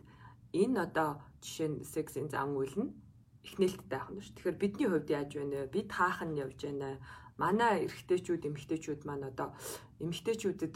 [0.51, 2.91] энэ одоо жишээ нь сексийн зан үйл нь
[3.47, 4.36] их нээлттэй байх нь шүү.
[4.36, 5.73] Тэгэхээр бидний хувьд яаж байна вэ?
[5.75, 6.99] Бид хаах нь явж байна.
[7.39, 9.55] Манай эрэгтэйчүүд, эмэгтэйчүүд маань одоо
[10.03, 10.73] эмэгтэйчүүдэд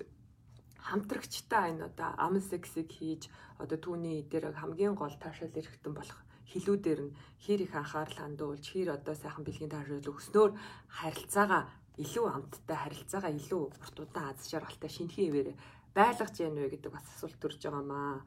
[0.90, 3.28] хамтрагчтай энэ одоо аман сексийг хийж
[3.64, 6.20] одоо түүний дээр хамгийн гол таашаал эрэхтэн болох
[6.52, 10.52] хилүүдээр нь хэр их анхаарал хандуулж хэр одоо сайхан бэлгийн таашаал өгснөөр
[10.98, 11.64] харилцаагаа
[12.04, 15.50] илүү амттай харилцаагаа илүү урт удаан аз жаргалтай шинэхэн ивээр
[15.98, 18.22] байлгаж яана вэ гэдэг бас асуулт төрж байгаа маа.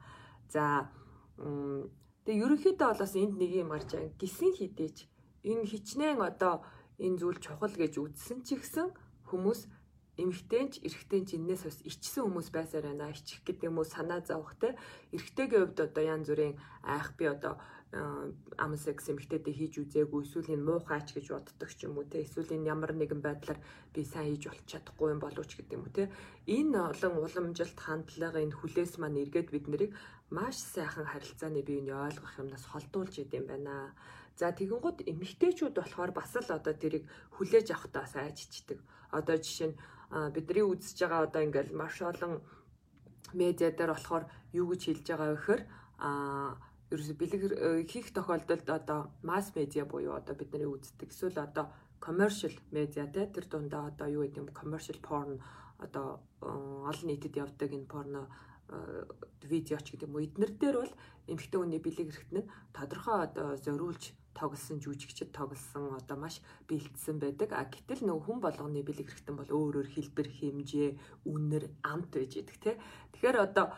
[0.53, 0.91] За
[2.27, 4.19] тэгээ ерөнхийдөө бол бас энд нэг юм гарч байгаа.
[4.19, 4.97] Гисэн хідээч
[5.47, 6.53] энэ хичнээн одоо
[6.99, 8.91] энэ зүйл чухал гэж үзсэн ч ихсэн
[9.31, 9.71] хүмүүс
[10.21, 13.11] эмэгтэйч эрэгтэйч энэс бас ичсэн хүмүүс байсаар байна.
[13.11, 14.77] Ичих гэдэг юм уу санаа зовх те.
[15.15, 16.55] Эрэгтэйгийн хувьд одоо янз бүрийн
[16.85, 17.57] айх би одоо
[17.91, 22.23] ам секс эмэгтэйдээ хийж үзээгүй эсвэл энэ муухайч гэж боддог ч юм уу те.
[22.23, 23.59] Эсвэл энэ ямар нэгэн байдлаар
[23.91, 26.07] би сайн хийж болж чадахгүй юм болооч гэдэг юм уу те.
[26.47, 29.91] Энэ олон уламжилт хандлага энэ хүлээс маань эргээд бид нарыг
[30.31, 33.91] маш сайхан харилцааны биений ойлгох юмнаас холдуулж идэм байна.
[34.39, 37.03] За тэгэнгუთ эмэгтэйчүүд болохоор бас л одоо тэрийг
[37.35, 38.79] хүлээж авахтаа сайжчдаг.
[39.11, 39.79] Одоо жишээ нь
[40.11, 42.43] бидний үзэж байгаа одоо ингээл маш олон
[43.33, 45.61] медиа дээр болохоор юу гэж хэлж байгаа вэ гэхээр
[46.03, 46.09] а
[46.91, 51.71] ерөөсө бэлэг э, хийх тохиолдолд одоо масс медиа буюу одоо бидний үздэг эсвэл одоо
[52.03, 55.39] commercial media те тэр дундаа одоо юу гэдэг юм commercial porn
[55.79, 56.47] одоо э,
[56.91, 58.27] олон нийтэд явдаг энэ порно
[58.67, 59.05] э,
[59.47, 60.15] видеоч гэдэг юм.
[60.15, 60.93] Уу эднэр дээр бол
[61.31, 67.49] эмэгтэй хүний бэлэг хэрэгт нь тодорхой одоо зориулж тоглосон жүжигчд тоглосон одоо маш бэлдсэн байдаг.
[67.53, 70.89] А гэтэл нөгөө хүн болгоны бэлэг хэрэгтэн бол өөр өөр хэлбэр хэмжээ,
[71.27, 72.75] үнэр, амт байж идэг тий.
[73.13, 73.75] Тэгэхээр одоо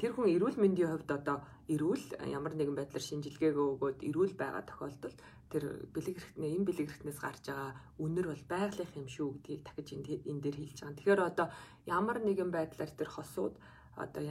[0.00, 1.36] тэр хүн эрүүл мэндийн хувьд одоо
[1.68, 5.18] эрүүл ямар нэгэн байдлаар шинжилгээгөө өгөөд эрүүл байгаа тохиолдолд
[5.52, 9.88] тэр бэлэг хэрэгтнээ энэ бэлэг хэрэгтнээс гарч байгаа үнэр бол байгалих юм шүү гэдгийг дахиж
[9.92, 10.96] энэ дээр хэлж байгаа.
[10.96, 11.46] Тэгэхээр одоо
[11.86, 13.54] ямар нэгэн байдлаар тэр хосууд
[13.94, 14.24] одоо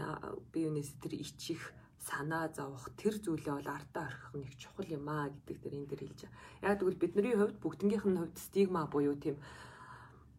[0.52, 1.62] биенээс тэр ичих
[2.02, 6.02] санаа зовох тэр зүйлээ бол артаа орхих нэг чухал юм аа гэдэг дээр энэ дэр
[6.02, 6.66] хэлж байгаа.
[6.66, 9.38] Яг тэгвэл бидний хувьд бүгднийх нь хувьд стигма буюу тийм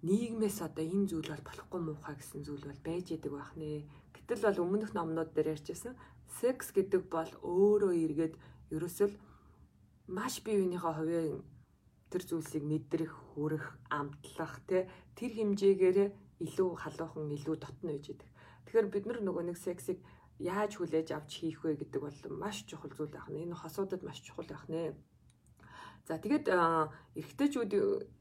[0.03, 3.87] нийгмээс одоо энэ зүйл бол болохгүй муухай гэсэн зүйл бол байж идэг байх нэ.
[4.11, 5.95] Гэтэл бол өмнөх номнууд дээр ярьжсэн
[6.41, 8.35] секс гэдэг бол өөрөө эргээд
[8.75, 9.15] ерөөсөл
[10.11, 11.47] маш бие биенийхээ хувийн
[12.11, 15.99] тэр зүйлсийг мэдрэх, хүрэх, амтлах тэ тэр хэмжээгээр
[16.43, 18.29] илүү халуухан, илүү дотно байж идэг.
[18.67, 20.03] Тэгэхээр бид нар нөгөө нэг сексийг
[20.43, 23.47] яаж хүлээж авч хийх вэ гэдэг бол маш чухал зүйл байх нэ.
[23.47, 24.99] Энэ хосуудад маш чухал байх нэ.
[26.07, 26.51] За тэгээд
[27.15, 27.73] эрэгтэйчүүд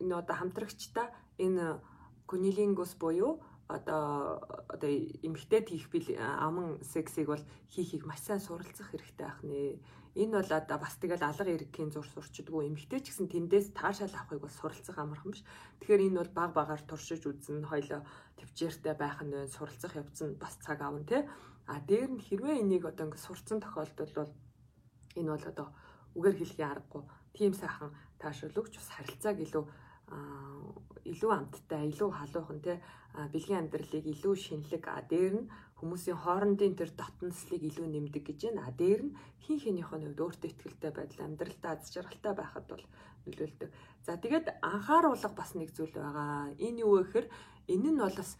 [0.05, 1.09] энэ одоо хамтрагчтай
[1.41, 1.81] энэ
[2.29, 4.37] кунилингус буюу одоо
[4.69, 4.89] одоо
[5.25, 9.81] эмэгтэйд хийх аман сексийг бол хийхийг маш сайн суралцах хэрэгтэй байх нэ.
[10.21, 14.43] Энэ бол одоо бас тэгэл алга эргийн зур сурчдгүй эмэгтэй ч гэсэн тэндээс таашаал авахыг
[14.43, 15.43] бол суралцах амархан биш.
[15.79, 18.03] Тэгэхээр энэ бол баг багаар туршиж үзэн хоёлоо
[18.35, 21.23] төвчээртэй байх нь суралцах явц нь бас цаг авна тий.
[21.67, 24.33] А дээр нь хэрвээ энийг одоо ингэ сурцсан тохиолдолд бол
[25.19, 25.67] энэ бол одоо
[26.15, 27.03] үгээр хэлхийн аргагүй
[27.35, 29.65] тийм сайхан таашруулагч бас харилцааг илүү
[31.11, 32.73] илүү амттай, илүү халуухан те
[33.33, 38.67] бэлгийн амьдралыг илүү шинэлэг а дээр нь хүмүүсийн хоорондын тэр дотнослыг илүү нэмдэг гэж байна.
[38.67, 42.85] А дээр нь хин хинийхөө хувьд өөртөө ихтэй байдал амьдралдаа аз жаргалтай байхад бол
[43.25, 43.69] нөлөөлдөг.
[44.05, 46.53] За тэгээд анхааруулга бас нэг зүйл байгаа.
[46.59, 47.27] Энэ юу вэ гэхээр
[47.73, 48.31] энэ нь бол бас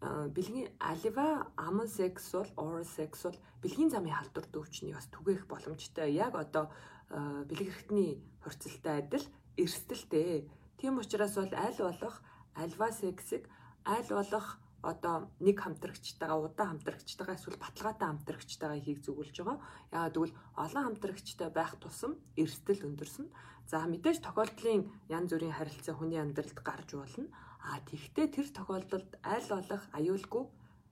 [0.00, 6.14] бэлгийн алива аман секс бол oral sex бол бэлгийн замын халдвар дөвчний бас түгээх боломжтой.
[6.14, 6.70] Яг одоо
[7.10, 10.46] бэлэг хэрэгтний хурцлтай адил эрсдэлтэй.
[10.78, 12.22] Тийм учраас бол аль болох
[12.54, 13.50] альва сексийг
[13.84, 19.58] аль болох одоо нэг хамтрагчтайгаа удаан хамтрагчтайгаа эсвэл баталгаатай хамтрагчтайгаа хийх зөвлөж байгаа.
[19.90, 23.26] Яагаад гэвэл олон хамтрагчтай байх тусам эрсдэл өндөрсөн.
[23.66, 27.26] За мэдээж тохиолдлын янз бүрийн харилцаа хүний амьдралд гарч болно.
[27.68, 30.44] А тэгвэл тэр тохиолдолд аль болох аюулгүй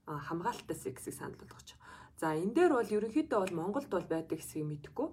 [0.06, 1.96] хамгаалалттай сексийг санал болгож байгаа.
[2.20, 5.08] За энэ дээр бол ерөнхийдөө бол Монголд бол байдаг хэсгийг мэдэхгүй.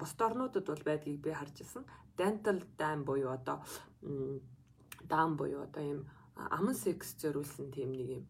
[0.00, 1.84] Бусд орнуудад бол байдгийг би харж ирсэн.
[2.18, 3.62] Dental dam буюу одоо
[5.06, 6.00] дам буюу одоо ийм
[6.34, 8.24] аман секс зориулсан тийм нэг юм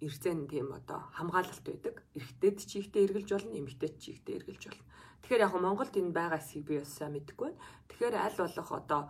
[0.00, 2.02] эрзэн тийм одоо хамгаалалт байдаг.
[2.14, 4.84] Эрэгтэйд ч ихтэй эргэлж болно, эмэгтэйд ч ихтэй эргэлж болно.
[5.22, 7.62] Тэгэхээр яг Монголд энэ байгаа хэсгийг би бас сайн мэдэхгүй байна.
[7.88, 9.02] Тэгэхээр аль болох одоо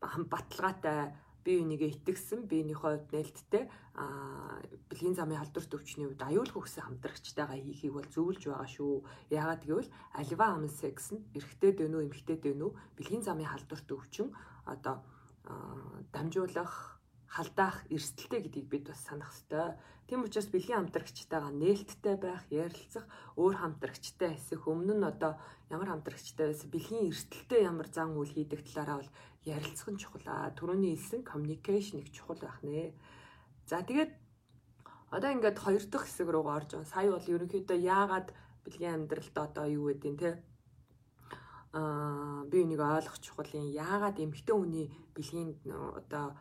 [0.00, 1.12] баталгаатай
[1.44, 3.64] бие бинийгээ итгэсэн, биенийхээ хувьд нээлттэй
[3.96, 4.60] аа
[4.92, 8.94] бэлгийн замын халдвар төвчний үед аюулгүй гэсэн хамтрагчтайгаа хийхийг бол зөвлөж байгаа шүү.
[9.32, 14.28] Яагаад гэвэл алива аман секс нь эрэгтэй дэнүү, эмэгтэй дэнүү бэлгийн замын халдвар төвчин
[14.68, 15.00] одоо
[16.12, 19.78] дамжуулах, халдаах эрсдэлтэй гэдгийг бид бас санах ёстой.
[20.10, 23.06] Тийм учраас бэлгийн хамтрагчтайгаа нээлттэй байх, ярилцах,
[23.38, 25.38] өөр хамтрагчтай эсэх өмнө нь одоо
[25.70, 29.10] ямар хамтрагчтай байсан, бэлгийн эрсдэлтэй ямар зан үйл хийдэг талаараа бол
[29.44, 30.52] ярилцах нь чухал аа.
[30.52, 32.92] Түрүүний хэлсэн communication их чухал байх нэ.
[33.66, 34.12] За тэгээд
[35.10, 36.92] одоо ингээд хоёр дахь хэсэг рүү орж байгаа.
[36.92, 38.28] Сая бол ерөнхийдөө яагаад
[38.64, 40.30] бэлгийн амьдралд одоо юу гэдэг нь те
[41.72, 43.72] аа би энийг ойлгох чухал юм.
[43.72, 45.56] Яагаад эмэгтэй хүний бэлгийн
[46.00, 46.36] одоо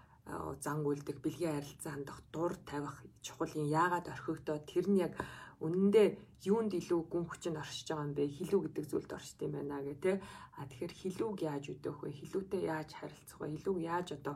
[0.61, 3.65] зан үйлдэх бэлгийн харилцаа хандах дур тавих чухал юм.
[3.65, 5.13] Яагаад орхигдоо тэр нь яг
[5.59, 6.07] үнэндээ
[6.47, 8.23] юунд илүү гүн хүчинд оршиж байгаа юм бэ?
[8.37, 10.11] Хилүү гэдэг зүйлд оршиж юм байна гэ тэ.
[10.55, 12.09] А тэгэхээр хилүүг яаж өдөөх вэ?
[12.19, 13.59] Хилүүтэй яаж харилцах вэ?
[13.59, 14.35] Хилүүг яаж одоо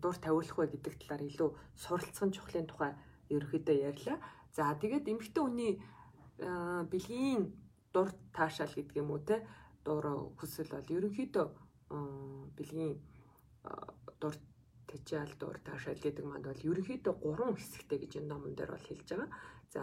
[0.00, 2.92] дур тавиулах вэ гэдэг талаар илүү суралцсан чухлын тухай
[3.28, 4.18] ерөөхдөө ярьлаа.
[4.56, 5.72] За тэгээд эмэгтэй хүний
[6.38, 7.52] бэлгийн
[7.92, 9.42] дур таашаал гэдэг юм уу те
[9.84, 11.46] дур хүсэл бол ерөнхийдөө
[12.56, 12.94] бэлгийн
[14.20, 14.34] дур
[14.86, 19.08] тэжээл дур таашаал гэдэг манд бол ерөнхийдөө гурван хэсэгтэй гэж энэ номон дээр бол хэлж
[19.10, 19.30] байгаа.
[19.72, 19.82] За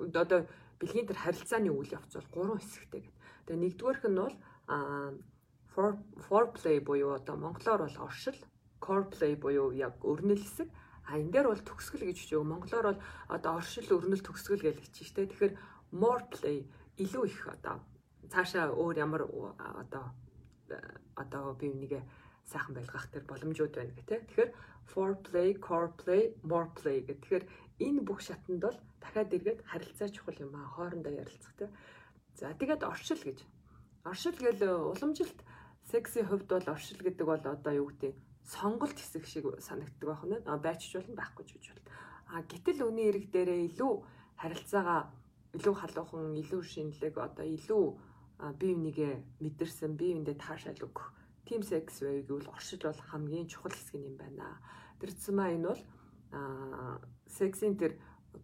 [0.00, 0.46] одоо
[0.80, 3.14] бэлгийн тэр харилцааны үйл явц бол гурван хэсэгтэй гэдэг.
[3.46, 4.36] Тэгээ нэгдүгээрх нь бол
[6.28, 8.38] foreplay буюу одоо монголоор бол оршил,
[8.80, 10.68] core play буюу яг өрнөл хэсэг.
[11.04, 12.40] А энэ дээр бол төгсгөл гэж хүчээ.
[12.40, 15.28] Монголоор бол одоо оршил, өрнөл, төгсгөл гэж хэлчих штэ.
[15.28, 15.54] Тэгэхээр
[15.92, 16.64] more play
[16.96, 17.82] илүү их одоо
[18.32, 19.22] цаашаа өөр ямар
[19.82, 20.04] одоо
[21.14, 22.02] одоо би үнийгээ
[22.44, 24.20] сайхан байлгах тэр боломжууд байна гэх тээ.
[24.28, 24.50] Тэгэхээр
[24.92, 27.20] foreplay, core play, more play гэх.
[27.20, 27.44] Тэгэхээр
[27.78, 31.70] энэ бүх шатанд бол дахиад эргээд харилцаа чухал юм аа хоорондоо ярилцах тээ.
[32.38, 33.38] За тэгээд оршил гэж.
[34.04, 35.38] Оршил гэл уламжилт
[35.90, 40.38] секси хувьд бол оршил гэдэг бол одоо юу гэдэг сонголт хэсэг шиг санагддаг байх нь
[40.60, 41.90] байчж болно байхгүй ч гэж болно.
[42.28, 43.92] А гэтэл үний эрэг дээрээ илүү
[44.36, 45.00] харилцаагаа
[45.56, 47.84] илүү халуухан, илүү шинэлэг одоо илүү
[48.58, 51.14] бие бинийгээ мэдэрсэн, бие биендээ таашаал өгөх.
[51.46, 54.58] Тим секс вэ гэвэл оршил бол хамгийн чухал хэсэг юм байна.
[54.98, 55.82] Тэр цэма энэ бол
[57.28, 57.98] сексийн тэр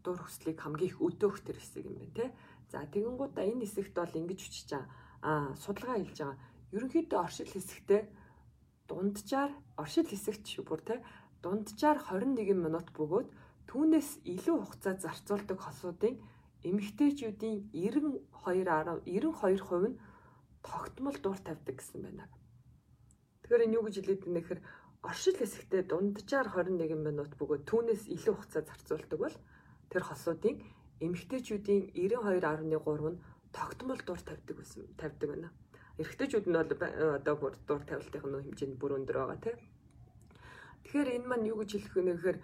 [0.05, 2.27] дур хүслийг хамгийн их өдөөх тэр хэсэг юм байна те.
[2.71, 4.85] За тэгэнгүүтээ энэ хэсэгт бол ингэж үчиж чаа.
[5.23, 6.39] А судалгаа хийж байгаа
[6.75, 8.03] ерөнхийдөө оршил хэсэгтээ
[8.89, 10.97] дунджаар оршил хэсэгт шүү бүр те
[11.43, 13.29] дунджаар 21 минут бөгөөд
[13.69, 16.21] түүнээс илүү хугацаа зарцуулдаг хосуудын
[16.69, 19.99] эмэгтэйчүүдийн 92 92% нь
[20.63, 22.29] тогтмол дур тавьдаг гэсэн байна.
[23.43, 24.61] Тэгэхээр энэ юу гэж хэлээд байна гэхээр
[25.09, 29.37] оршил хэсэгтээ дунджаар 21 минут бөгөөд түүнээс илүү хугацаа зарцуулдаг бол
[29.91, 30.57] тэр хосуудын
[31.05, 33.23] эмэгтэйчүүдийн 92.3 нь
[33.57, 35.51] тогтмол дур тавьдаг байсан тавьдаг байна
[36.01, 36.73] эрэгтэйчүүд нь бол
[37.21, 39.59] одоо бүр дур тавилтын нөө хэмжээнд бүр өндөр байгаа тийм.
[40.85, 42.39] Тэгэхээр энэ маань юу гэж хэлэх вэ гэхээр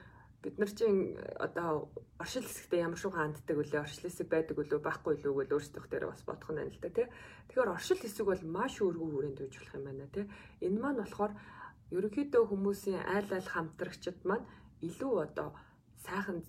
[0.44, 1.88] бид нар чинь одоо
[2.20, 6.04] оршил хэсэгтээ ямар шуган ханддаг үлээ оршил хэсэг байдаг үлээ байхгүй үлээ гэж өөрсдөө дээр
[6.12, 7.06] бас бодох нь байна л да тий.
[7.48, 10.24] Тэгэхээр оршил хэсэг бол маш өргөн хүрээнд үйж болох юм байна тий.
[10.60, 11.32] Энэ маань болохоор
[11.94, 14.46] ерөнхийдөө хүмүүсийн айл айл хамтрагчид маань
[14.88, 15.48] илүү одоо
[16.06, 16.42] сайхан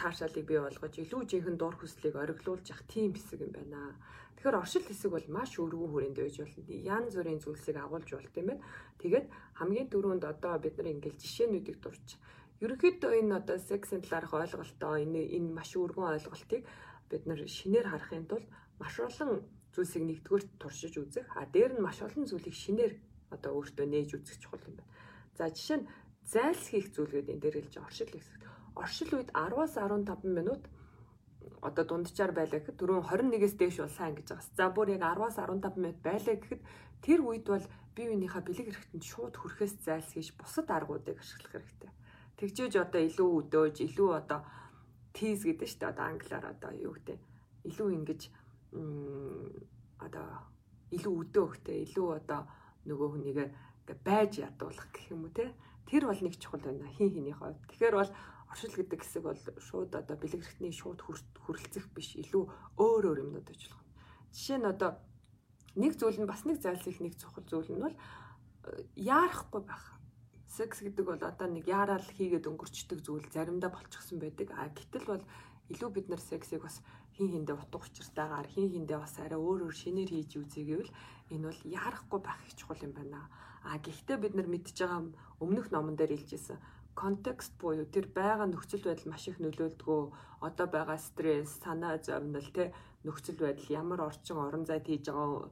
[0.00, 3.94] таашаалыг бий болгож илүү жинхэнэ дур хүслийг ориглуулж явах тийм хэсэг юм байна.
[4.34, 6.64] Тэгэхээр оршил хэсэг бол маш өргөн хүрээнд байж болно.
[6.94, 8.64] Ян зүрийн зүйлсийг агуулж болт юм байна.
[9.00, 9.26] Тэгээд
[9.60, 12.08] хамгийн түрүүнд одоо бид нар ингээл жишээнүүдийг дурч.
[12.64, 16.62] Ерөнхийдөө энэ одоо сексийн талаарх ойлголтоо энэ энэ маш өргөн ойлголтыг
[17.10, 18.48] бид нар шинээр харахын тулд
[18.80, 21.28] маш олон зүйлсийг нэгдүгээр туршиж үзэх.
[21.36, 22.92] А дээр нь маш олон зүйлийг шинээр
[23.34, 24.92] одоо өөртөө нээж үзэх чухал юм байна.
[25.38, 25.88] За жишээ нь
[26.26, 28.40] зайлс хийх зүйлгээд энэ дээр хэлж оршил хэсэг.
[28.76, 30.62] Оршил үед 10-аас 15 минут
[31.60, 34.56] одоо дунджаар байлаа гэхэд түрүүн 21-ээс дээш бол сайн гэж байгаа.
[34.56, 36.62] За бүр яг 10-аас 15 минут байлаа гэхэд
[37.04, 41.92] тэр үед бол бие биенийхээ бэлэг хэрэгтэнд шууд хүрэхээс зайлсхийж бусад аргуудыг ашиглах хэрэгтэй.
[42.38, 44.40] Тэгжээж одоо илүү өдөөж, илүү одоо
[45.12, 45.92] tease гэдэг шүү дээ.
[45.92, 47.20] Одоо англиар одоо юу гэдэг
[47.68, 48.20] илүү ингэж
[50.00, 50.26] одоо
[50.96, 52.40] илүү өдөөхтэй, илүү одоо
[52.88, 53.48] нөгөө хүнийгээ
[54.04, 55.52] байж ядуулах гэх юм уу те.
[55.88, 57.58] Тэр бол нэг чухал байна хин хиний хувьд.
[57.68, 58.10] Тэгэхээр бол
[58.50, 62.44] оршил гэдэг хэсэг бол шууд одоо бэлэг хэрэгтний шууд хүрэлцэх биш илүү
[62.78, 63.80] өөр өөр юмнууд болох.
[64.34, 64.98] Жишээ нь одоо
[65.74, 69.98] нэг зүйл нь бас нэг зайлсхийх нэг цохол зүйл нь бол э, яарахгүй байх.
[70.50, 74.50] Секс гэдэг бол одоо нэг яарал хийгээд өнгөрчдөг зүйл заримдаа болчихсон байдаг.
[74.54, 75.24] А гэтэл бол
[75.70, 76.82] илүү бид нар сексийг бас
[77.14, 80.90] хин хиндэ утга учиртайгаар хин хиндэ бас арай өөр өөр шинээр хийж үзье гэвэл
[81.30, 83.30] энэ бол яарахгүй байх их чухал юм байна.
[83.62, 85.00] А гэхдээ бид нар мэдж байгаа
[85.40, 86.58] өмнөх номон дээр хэлжсэн
[86.94, 90.02] контекст буюу тэр байгаа нөхцөл байдал маш их нөлөөлдгөө
[90.46, 95.48] одоо байгаа стресс, санаа зовнил те нөхцөл байдал ямар орчин орон зайд хийж байгаа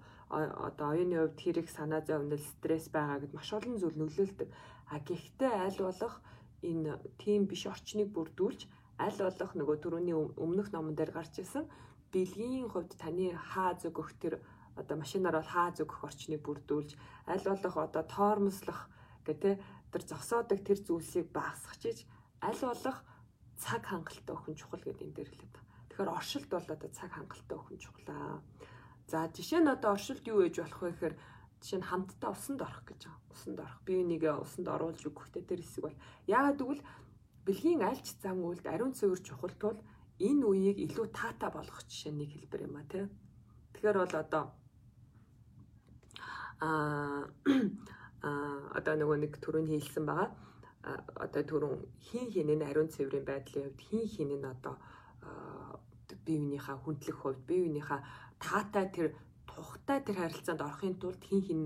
[0.68, 4.48] одоо оюуны хувьд хэрэг санаа зовнил, стресс байгаа гэд маш олон зүйл нөлөөлдөг.
[4.92, 6.14] А гэхдээ аль болох
[6.62, 8.60] энэ тийм биш орчныг бүрдүүлж
[8.98, 11.64] аль болох нөгөө түрүүний өмнөх номон дээр гарч ирсэн
[12.12, 14.34] бэлгийн хувьд таны хаа зөгөх тэр
[14.80, 16.90] одоо машинаар бол хаа зөгөх орчныг бүрдүүлж
[17.26, 18.80] аль болох одоо тоормослох
[19.26, 19.58] гэх
[19.92, 22.06] тэр зогсоодог тэр зүйлсийг багасгachиж
[22.40, 22.98] аль болох
[23.58, 25.68] цаг хангалттай өхөн чухал гэдэг энэ дээр хэлээд байна.
[25.90, 28.40] Тэгэхээр оршилт бол одоо цаг хангалттай өхөн чухлаа.
[29.10, 31.14] За жишээ нь одоо оршилт юу ээж болох вэ гэхээр
[31.58, 33.32] жишээ нь хамтдаа усанд орох гэж байгаа.
[33.34, 33.80] Усанд орох.
[33.82, 35.98] Би нэгэ усанд оруулж өгөхтэй тэр хэсэг бол
[36.30, 36.82] яагаад гэвэл
[37.42, 39.78] бэлгийн альч зам үйлд ариун цэвэр чухал тул
[40.22, 43.08] энэ үеийг илүү таата болгох жишээ нэг хэлбэр юм а тий.
[43.74, 44.44] Тэгэхээр бол одоо
[46.60, 47.28] аа
[48.78, 50.30] одоо нөгөө нэг түрүүн хийлсэн байгаа.
[51.24, 54.74] Одоо түрүүн хин хинэн ариун цэврийн байдлын хувьд хин хинэн одоо
[56.08, 58.00] бие биенийхээ хүндлэх хувьд бие биенийхээ
[58.42, 59.08] таатай тэр
[59.46, 61.60] тухтай тэр харилцаанд орохын тулд хин хин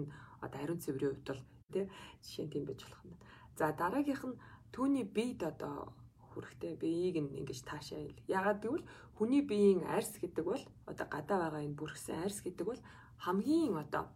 [0.44, 1.84] одоо ариун цэврийн хувьд бол тий
[2.24, 3.16] жишээ нь тийм байж болох юм.
[3.58, 4.40] За дараагийнх нь
[4.74, 5.92] түүний биед одоо
[6.32, 8.16] хүрэхтэй биеийг ингэж таашаа ил.
[8.28, 12.80] Ягаад гэвэл хүний биеийн арьс гэдэг бол одоо гадаа байгаа энэ бүрхсэн арьс гэдэг бол
[13.24, 14.08] хамгийн одоо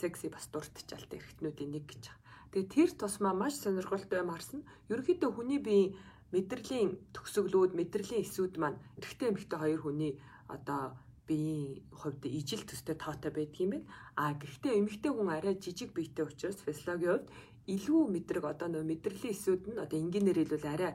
[0.00, 2.04] секси бас дуртачаалтай эрхтнүүдийн нэг гэж.
[2.50, 4.60] Тэгээ тэр тусмаа маш сонирхолтой юм харсан.
[4.90, 5.94] Ерөнхийдөө хүний биеийн
[6.34, 10.12] мэдрэлийн төгсгөлүүд, мэдрэлийн эсүүд маань эрэгтэй эмэгтэй хоёр хүний
[10.48, 10.98] одоо
[11.30, 13.86] биеийн хувьд ижил төстэй тоотой байдаг юм байна.
[14.18, 17.28] А гэхдээ эмэгтэй хүн арай жижиг биетэй учраас физиологийн хувьд
[17.70, 20.92] илүү мэдрэг одоо нөө мэдрэлийн эсүүд нь одоо энгийнээр хэлбэл арай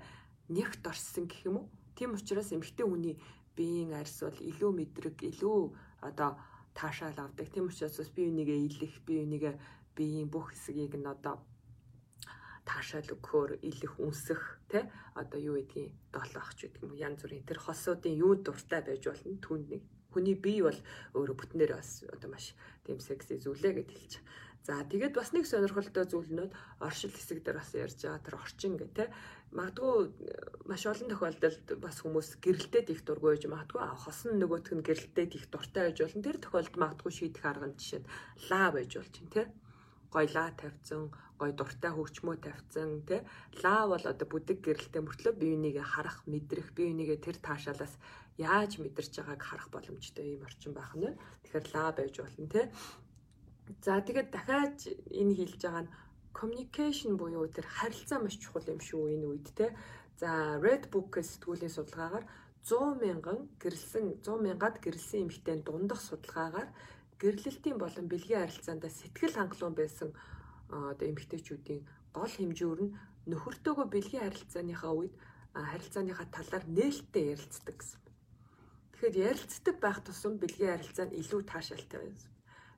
[0.51, 1.67] нягт орсон гэх юм уу.
[1.95, 3.15] Тийм учраас эмэгтэй хүний
[3.55, 5.59] биеийн арьс бол илүү мэдрэг, илүү
[6.03, 6.35] одоо
[6.77, 7.47] таашаал авдаг.
[7.49, 9.55] Тийм учраас бас бие бинийгээ илэх, бие бинийгээ
[9.95, 11.39] биеийн бүх хэсгийг нь одоо
[12.67, 14.83] таашаал өгөхөөр илэх үнсэх тий
[15.15, 19.37] одоо юу гэдгийг долоох ч гэдэг юм янз бүрийн тэр хосуудын юу дуртай байж болно
[19.45, 20.79] түүнд нэг хүний бие бол
[21.15, 24.13] өөрө бүтнээр бас одоо маш тийм секси зүйлээ гэж хэлж.
[24.65, 28.73] За тэгээд бас нэг сонирхолтой зүйл нь оршил хэсэг дээр бас ярьж байгаа тэр орчин
[28.81, 29.05] гэх те
[29.53, 30.09] магадгүй
[30.65, 35.45] маш олон тохиолдолд бас хүмүүс гэрэлтэд их дургүй байж магадгүй хосон нөгөөх нь гэрэлтэд их
[35.53, 38.09] дуртай байж болно тэр тохиолдолд магадгүй шийдэх арга нь жишээ нь
[38.49, 39.43] лаа байж болж чинь те
[40.09, 41.01] гой лаа тавьсан
[41.37, 43.17] гой дуртай хөгчмөө тавьсан те
[43.61, 47.93] лаа бол одоо бүдэг гэрэлтэй мөртлөө биенийг харах мэдрэх биенийг тэр таашаалаас
[48.37, 51.15] яаж мэдэрч байгааг харах боломжтой юм орчин байх нь.
[51.43, 52.61] Тэгэхээр лаа байж болно те.
[53.85, 54.77] За тэгээд дахиад
[55.09, 55.93] энэ хэлж байгаа нь
[56.37, 59.67] communication буюу тэр харилцаа маш чухал юм шүү энэ үед те.
[60.21, 60.29] За
[60.65, 62.25] Red Book сэтгүүлийн судалгаагаар
[62.61, 66.69] 100 мянган гэрэлсэн 100 мянгаад гэрэлсэн эмэгтэй дундах судалгаагаар
[67.21, 70.09] гэрлэлтийн болон бэлгийн харилцаанд сэтгэл хангалуун байсан
[70.69, 71.81] одоо эмэгтэйчүүдийн
[72.17, 72.95] гол хэмжүүр нь
[73.31, 75.13] нөхөртөөгөө бэлгийн харилцааныхаа үед
[75.53, 78.01] харилцааныхаа талаар нээлттэй ярилцдаг гэсэн.
[78.91, 82.34] Тэгэхээр ярилцдаг байх тусам бэлгийн харилцаа нь илүү таашаалтай байсан.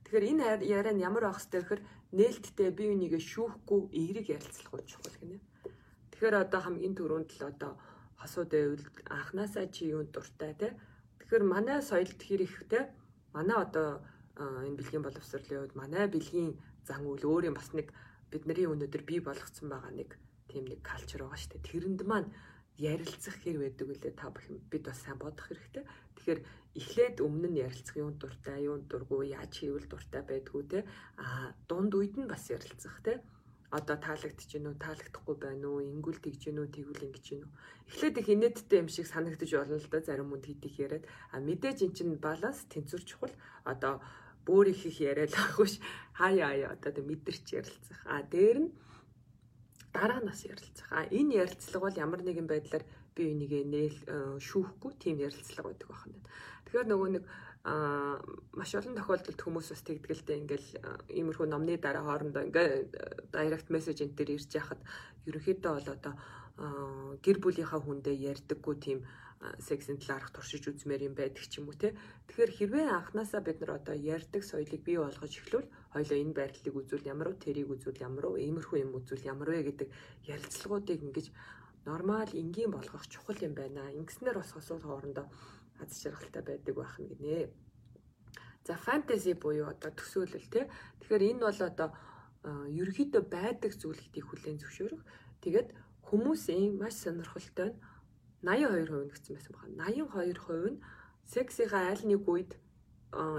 [0.08, 1.82] Тэгэхээр энэ яриа нь ямар байх хэвээр гэхээр
[2.16, 5.44] нээлттэй бие бинийгээ шүүхгүй эерэг ярилцлах нь чухал гинэ.
[6.16, 7.72] Тэгэхээр одоо хамгийн түрүүнд л одоо
[8.16, 10.80] хосууд байвал анханасаа чи юунд дуртай те.
[11.20, 12.88] Тэгэхээр манай соёлд хэр ихтэй
[13.36, 14.00] манай одоо
[14.40, 16.56] энэ бэлгийн боловсролын үед манай бэлгийн
[16.88, 17.92] зан үйл өөр юм бас нэг
[18.32, 20.16] бидний өнөөдөр бий болгоцсон байгаа нэг
[20.48, 21.68] тийм нэг калчер байгаа шүү дээ.
[21.68, 22.32] Тэрэнд маань
[22.78, 25.84] ярилцах хэр байдаг үлээ та бүхэн бид бас сайн бодох хэрэгтэй.
[26.16, 26.42] Тэгэхээр
[26.78, 30.80] эхлээд өмнө нь ярилцах юунд дуртай, юунд дургүй, яаж хийвэл дуртай байдгүй те.
[31.18, 33.26] А дунд үед нь бас ярилцах те.
[33.74, 37.50] Одоо таалагдчих гинүү, таалагдахгүй байна уу, ингүүл тэгж гинүү, тэгвэл ингэж гинүү.
[37.92, 41.04] Эхлээд их инээдтэй юм шиг санагдаж болно л да зарим хүнд хийдих яриад.
[41.36, 43.36] А мэдээж эн чинь баланс тэнцвэр чухал.
[43.68, 44.00] Одоо
[44.48, 45.84] бүр их их яриад авахгүйш
[46.16, 48.00] хаяа хаяа одоо мэдэрч ярилцах.
[48.08, 48.72] А дээр нь
[49.94, 50.90] дараа нь бас ярилцах.
[50.92, 52.84] А энэ ярилцлага бол ямар нэгэн байдлаар
[53.16, 56.22] би нээл э, шүүхгүй тийм ярилцлага байдаг байна.
[56.66, 57.24] Тэгэхээр нөгөө нэг
[57.68, 58.16] а
[58.56, 60.68] маш олон тохиолдолд хүмүүс бас тэгдгэлтэй ингээл
[61.12, 62.68] иймэрхүү номны дараа хоорондоо ингээ
[63.36, 64.80] директ мессеж энэ төр ирж яхад
[65.28, 66.14] ерөнхийдөө бол одоо
[67.20, 69.00] гэр бүлийнхаа хүндээ ярьдаггүй тийм
[69.60, 71.92] сексийн талаарх туршиж үзмээр юм байдаг ч юм уу те.
[72.32, 77.10] Тэгэхээр хэрвээ анханасаа бид нар одоо ярьдаг соёлыг бий болгож эхлүүл хоёлоо энэ байрлалыг үзүүл
[77.10, 79.90] ямар уу тэрийг үзүүл ямар уу иймэрхүү юм үзүүл ямар вэ гэдэг
[80.30, 81.28] ярилцлагуудыг ингэж
[81.90, 83.90] нормал энгийн болгох чухал юм байна.
[84.00, 85.26] Ингэснээр бас хосууд хоорондоо
[85.82, 87.50] аз жаргалтай байдаг байх нь гинэ.
[88.68, 90.70] За фэнтези буюу одоо төсөөлөл те.
[91.00, 91.90] Тэгэхээр энэ бол одоо
[92.80, 95.04] ерөөхдөө байдаг зүйл гэдгийг хүлээн зөвшөөрөх.
[95.42, 95.70] Тэгээд
[96.08, 97.80] хүмүүсийн маш сонирхолтой нь
[98.44, 99.88] 82% нэгсэн байсан байна.
[99.90, 100.84] 82% нь
[101.26, 102.52] сексийнхаа аль нэг үед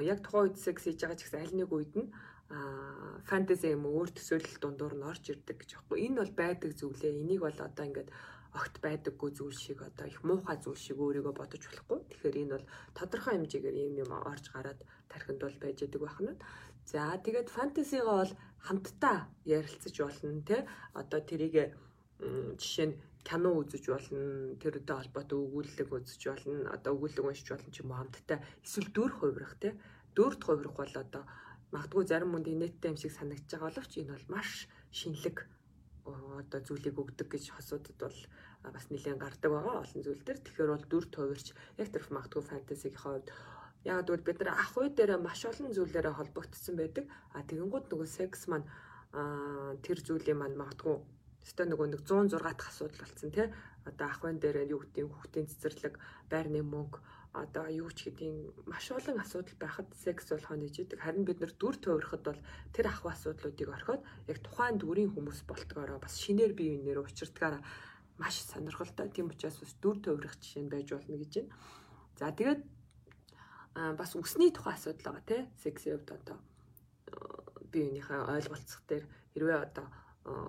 [0.03, 2.09] яг тухайн үед секс хийж байгаа ч гэсэн аль нэг үед нь
[2.49, 6.05] фэнтези юм өөр төсөөлөл дундуур нь орж ирдэг гэж байна.
[6.07, 7.21] Энэ бол байдаг зүйлээ.
[7.21, 8.11] Энийг бол одоо ингээд
[8.57, 11.99] огт байдаггүй зүйл шиг одоо их муухай зүйл шиг өөрийгөө бодож болохгүй.
[12.09, 14.81] Тэгэхээр энэ бол тодорхой хэмжээгээр юм юм орж гараад
[15.13, 16.41] тархинд бол байж байгаа байх нь.
[16.89, 18.33] За тэгээд фэнтезигаа бол
[18.65, 20.65] хамтдаа ярилцаж болно те.
[20.97, 21.77] Одоо тэрийг
[22.57, 27.85] жишээ нь кино үзэж болно, тэртэй холбоотой өгүүлэлэг үзэж болно, одоо өгүүлэлэг уншиж болно ч
[27.85, 29.77] юм уу хамтдаа эсвэл дүр хувирах те.
[30.17, 31.23] Дүрд хувирах бол одоо
[31.75, 34.51] магадгүй зарим хүнд инээдтэй юм шиг санагдаж байгаа боловч энэ бол маш
[34.99, 35.39] шинэлэг
[36.09, 38.19] одоо зүйлийг өгдөг гэж хосуудад бол
[38.75, 40.39] бас нэлээд гардаг байгаа олон зүйл төр.
[40.41, 41.47] Тэгэхээр бол дүр хувирч
[41.81, 43.27] яг тэр магадгүй фэнтезигийн хувьд
[43.85, 47.05] яг тэгвэл бид нар ах уу дээр маш олон зүйлээрээ холбогдсон байдаг.
[47.37, 48.67] А тэгэнгүүт нөгөө секс маань
[49.85, 50.97] тэр зүйлийн маань магадгүй
[51.49, 53.49] Өстой нөгөө нэг 106 дахь асуудал болсон тий.
[53.89, 55.95] Одоо ахын дээр юу гэдэг хүүхдийн цэцэрлэг,
[56.29, 57.01] байрны мөнгө,
[57.45, 60.99] одоо юу ч гэдгийг маш олон асуудал байхад секс болохоо нэжидэг.
[60.99, 62.41] Харин бид нар дүр туурахад бол
[62.75, 67.63] тэр ахуй асуудлуудыг орхиод яг тухайн дүрийн хүмүүс болтгоороо бас шинээр бие биенээр учирдгаараа
[68.19, 69.09] маш сонирхолтой.
[69.09, 71.55] Тийм учраас бас дүр туурах жишээ нь байж болно гэж байна.
[72.19, 72.61] За тэгээд
[73.97, 75.43] бас үсний тухай асуудал байгаа тий.
[75.63, 76.39] Сексийн хувьд одоо
[77.73, 79.87] биеийнхээ ойлголцох дээр хэрвээ одоо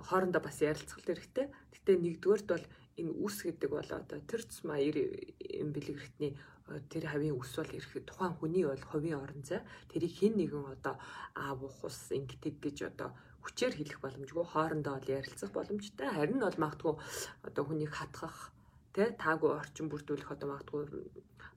[0.10, 1.46] хоорондоо бас ярилцах хэрэгтэй.
[1.74, 2.66] Гэтэ нэгдүгээрт бол
[3.00, 6.36] энэ үс гэдэг бол одоо тэр цэма юм бэлгэрхтний
[6.92, 9.62] тэр хавийн үс бол ирэхэд тухайн хүний бол хувийн орон зай.
[9.92, 10.96] Тэрийг хэн нэгэн одоо
[11.34, 13.10] аав ухус ингэдэг гэж одоо
[13.44, 14.46] хүчээр хэлэх боломжгүй.
[14.46, 16.08] Хоорондоо бол ярилцах боломжтой.
[16.14, 16.94] Харин бол магадгүй
[17.48, 18.54] одоо хүнийг хатгах
[18.94, 20.84] тэ таагүй орчин бүрдүүлэх одоо магадгүй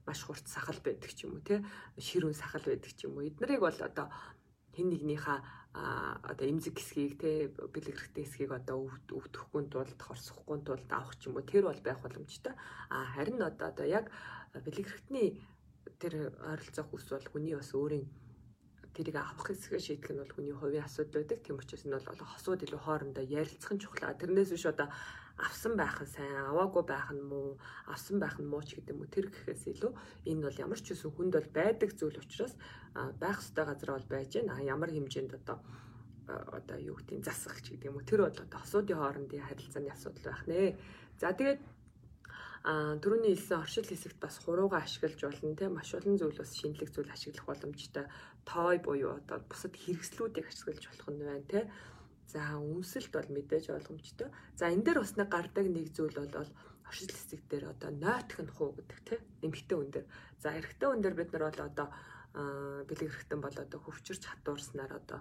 [0.05, 1.63] маш хурц сахал байдаг ч юм уу тэ
[1.97, 3.27] ширүүн сахал байдаг ч юм уу.
[3.29, 4.07] Эднэрийг бол одоо
[4.75, 5.39] хэн нэгнийхээ
[5.73, 11.45] одоо эмзэг хэсгийг те бэлгэрхтэй хэсгийг одоо өвдөхгүй тулд хорсохгүй тулд авах ч юм уу.
[11.45, 12.53] Тэр бол байх боломжтой.
[12.93, 14.05] А харин одоо одоо яг
[14.53, 15.41] бэлгэрхтний
[15.97, 18.05] тэр ойролцоох ус бол хүний бас өөрийн
[18.93, 22.61] тэрийг авах хэсгээ шийдэх нь бол хүний хувийн асуудал байдаг тийм учраас энэ бол хосууд
[22.61, 24.87] илүү хоорондоо ярилцах нь чухал тэрнээс биш одоо
[25.37, 27.57] авсан байх нь сайн, аваагүй байх нь муу,
[27.89, 29.91] авсан байх нь муу ч гэдэг юм тэр гэхээс илүү
[30.29, 32.53] энэ бол ямар ч үсэн хүнд бол байдаг зүйл учраас
[33.17, 34.53] байх ёстой газар бол байж гэн.
[34.61, 35.57] Ямар хэмжээнд одоо
[36.29, 40.43] одоо юу гэдэг засах ч гэдэг юм тэр бол одоо хосуудын хоорондын харилцааны асуудал байх
[40.45, 40.77] нэ.
[41.17, 41.82] За тэгээд а
[42.63, 47.11] түрүүний хэлсэн оршил хэсэгт бас хурууга ашиглаж болно те маш олон зүйл бас шинэлэг зүйл
[47.11, 48.05] ашиглах боломжтой
[48.47, 51.61] той буюу одоо бусад хэрэгслүүдийг ашиглаж болох нь байна те
[52.33, 54.31] За үнсэлт бол мэдээж ойлгомжтой.
[54.57, 56.49] За энэ дээр бас нэг гардаг нэг зүйл бол
[56.89, 60.07] оршил хэсэг дээр одоо нойтх нь хуу гэдэг тийм эмхтэй хүн дээр.
[60.41, 61.87] За эрэгтэй хүн дээр бид нар бол одоо
[62.89, 65.19] бэлэг эрэгтэн бол одоо хөвчөрч хатуурснаар одоо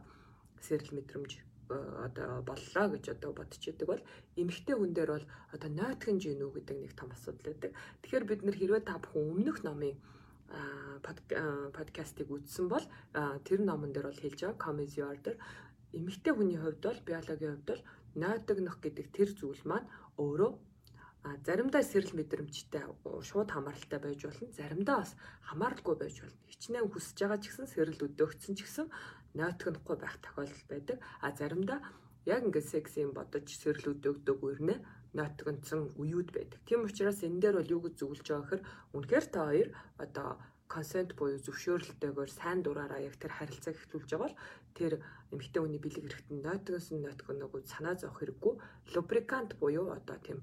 [0.64, 4.03] сэрэл мэдрэмж одоо боллоо гэж одоо бодож идэг бол
[4.37, 7.73] эмэгтэй хүн дээр бол одоо нойтх нь гинүү гэдэг нэг том асуудал байдаг.
[8.03, 9.97] Тэгэхээр бид нар хэрвээ та бүхэн өмнөх номын
[11.73, 12.87] подкастыг үзсэн бол
[13.47, 15.35] тэр номон дээр бол хэлж байгаа come is your order
[15.93, 17.83] эмэгтэй хүний хувьд бол биологийн хувьд бол
[18.21, 19.89] нойтогнох гэдэг тэр зүйл маань
[20.21, 20.53] өөрөө
[21.23, 22.83] заримдаа сэрэл мэдрэмжтэй
[23.29, 24.47] шууд хамааралтай байж болно.
[24.59, 25.12] Заримдаа бас
[25.47, 26.41] хамааралгүй байж болно.
[26.51, 28.87] Хичнээн хүсэж байгаа ч гэсэн сэрэл өдөөгдсөн ч гэсэн
[29.39, 30.99] нойтгонохгүй байх тохиолдол байдаг.
[31.23, 31.79] А заримдаа
[32.27, 34.75] яг ингээд сексийн бодож сэрэл өдөөгдөг үернэ
[35.14, 36.59] нойтгонцсон үеуд байдаг.
[36.66, 38.62] Тийм учраас энэ дээр бол юу гэж зөвлөж байгаа гэхээр
[38.97, 39.68] үнэхээр та хоёр
[40.03, 40.29] одоо
[40.66, 44.41] консент буюу зөвшөөрөлтөйгээр сайн дураараа яг тэр харилцааг эхлүүлж байгаа бол
[44.75, 44.93] тэр
[45.31, 48.55] эмэгтэй хүний бэлэг эрэхтэн нойтгоос нь нойтгоног санаа зовх хэрэггүй.
[48.97, 50.41] Лубрикант буюу одоо тийм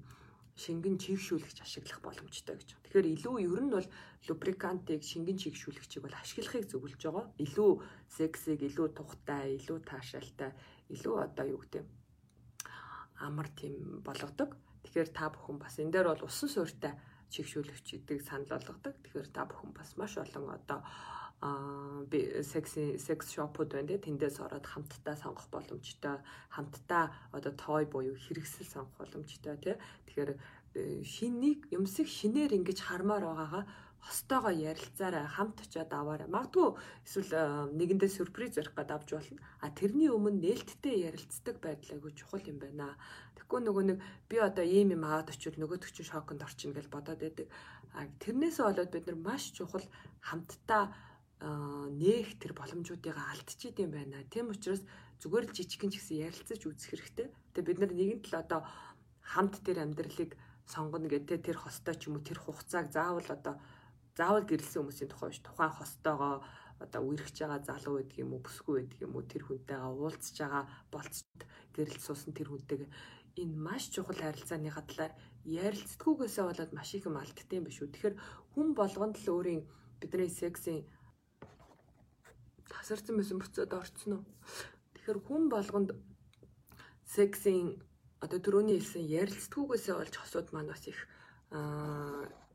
[0.60, 2.68] шингэн чигшүүлэгч ашиглах боломжтой гэж.
[2.84, 3.88] Тэгэхээр илүү ер нь бол
[4.28, 7.26] лубрикантыг шингэн чигшүүлэгчийг бол ашиглахыг зөвлөж байгаа.
[7.44, 7.70] Илүү
[8.12, 10.52] сексийг илүү тухтай, илүү таашаалтай,
[10.92, 11.84] илүү одоо юу гэдэг
[13.24, 14.56] амар тийм болгодог.
[14.84, 16.92] Тэгэхээр та бүхэн бас энэ дээр бол усан суурьтай
[17.32, 18.94] чигшүүлэгчдийг санал болгодог.
[19.04, 20.80] Тэгэхээр та бүхэн бас маш олон одоо
[21.40, 22.04] а
[22.42, 23.98] секс секс шопууд байна те.
[23.98, 26.20] Тэндээс ороод хамтдаа сонгох боломжтой
[26.52, 29.72] хамтдаа одоо той буюу хэрэгсэл сонгох боломжтой те.
[30.06, 33.64] Тэгэхээр э, шинийг юмсыг шинээр ингэж хармаар байгаагаа
[34.04, 36.28] хостойгоо ярилцаарай хамт очиад аваарай.
[36.28, 39.40] Магадгүй эсвэл э, нэгэндээ сюрприз барих гээд авч болно.
[39.64, 42.96] А тэрний өмнө нээлттэй ярилцдаг байдал айгүй чухал юм байна.
[43.36, 47.20] Тэгэхгүй нөгөө нэг би одоо ийм юм аваад очивол нөгөөдөг чинь шоконд орчин гэж бодоод
[47.20, 47.48] байдаг.
[47.92, 49.84] А тэрнээсээ болоод бид нар маш чухал
[50.24, 50.92] хамтдаа
[51.40, 54.24] нээх тэр боломжуудыг алдчихид юм байна.
[54.28, 54.84] Тийм учраас
[55.24, 57.28] зүгээр л жижигхэн ч гэсэн ярилцаж үзэх хэрэгтэй.
[57.56, 58.60] Тэгээ бид нар нэгэн тал одоо
[59.24, 60.36] хамт тэр амьдралыг
[60.68, 63.54] сонгоно гэдэг тэр хостой ч юм уу тэр хугацааг заавал одоо
[64.16, 66.34] заавал гэрэлсэн хүмүүсийн тухай биш тухайн хостойгоо
[66.84, 70.64] одоо үерхэж байгаа залуу байдаг юм уу бүсгүй байдаг юм уу тэр хүнтэйгээ уулзж байгаа
[70.92, 71.40] болцод
[71.76, 72.90] гэрэл суусан тэр хүнтэйгээ
[73.40, 75.12] энэ маш чухал харилцааны хадлаар
[75.44, 77.92] ярилцдаггүйгээсээ болоод маш их юм алддсан биш үү.
[77.94, 78.16] Тэгэхээр
[78.52, 79.62] хүн болгонд л өөрийн
[80.00, 80.84] бидний сексийн
[82.72, 84.24] тасарсан байсан буцаад орцсон уу.
[84.94, 85.90] Тэгэхээр хүн болгонд
[87.16, 87.68] сексийн
[88.24, 91.00] одоо түрүүний хэлсэн ярилцдаггүйгээсээ болж хосууд маань бас их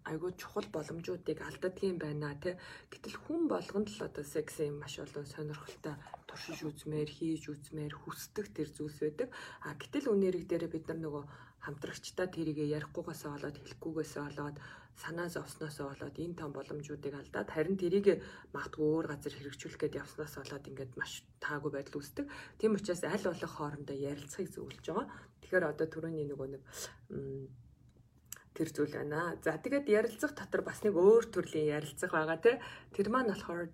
[0.06, 2.52] айгүй чухал боломжуудыг алдадгийн байна те.
[2.94, 5.96] Гэтэл хүн болгонд л одоо сексийн маш олон сонирхолтой
[6.30, 9.30] туршиж үзмээр, хийж үзмээр хүсдэг тэр зүйлс байдаг.
[9.66, 11.24] А гэтэл үнэрэг дээр бид нар нөгөө
[11.66, 14.58] хамтрагчдаа тэрийгэ ярихгүйгээсээ болоод хэлэхгүйгээсээ болоод
[14.96, 18.24] санаа зовсноосоо болоод энэ том боломжуудыг алдаад харин тэрийг
[18.56, 22.26] магадгүй өөр газар хэрэгжүүлэх гээд явснаас болоод ингээд маш таагүй байдал үүсдэг.
[22.60, 25.08] Тийм учраас аль болох хоорондоо ярилцахыг зөвлөж байгаа.
[25.44, 26.64] Тэгэхээр одоо түрүүний нөгөө нэг
[28.56, 29.36] тэр зүйл байна.
[29.44, 32.56] За тэгээд ярилцах дотор бас нэг өөр төрлийн ярилцах байгаа тий.
[32.96, 33.68] Тэр маань болохоор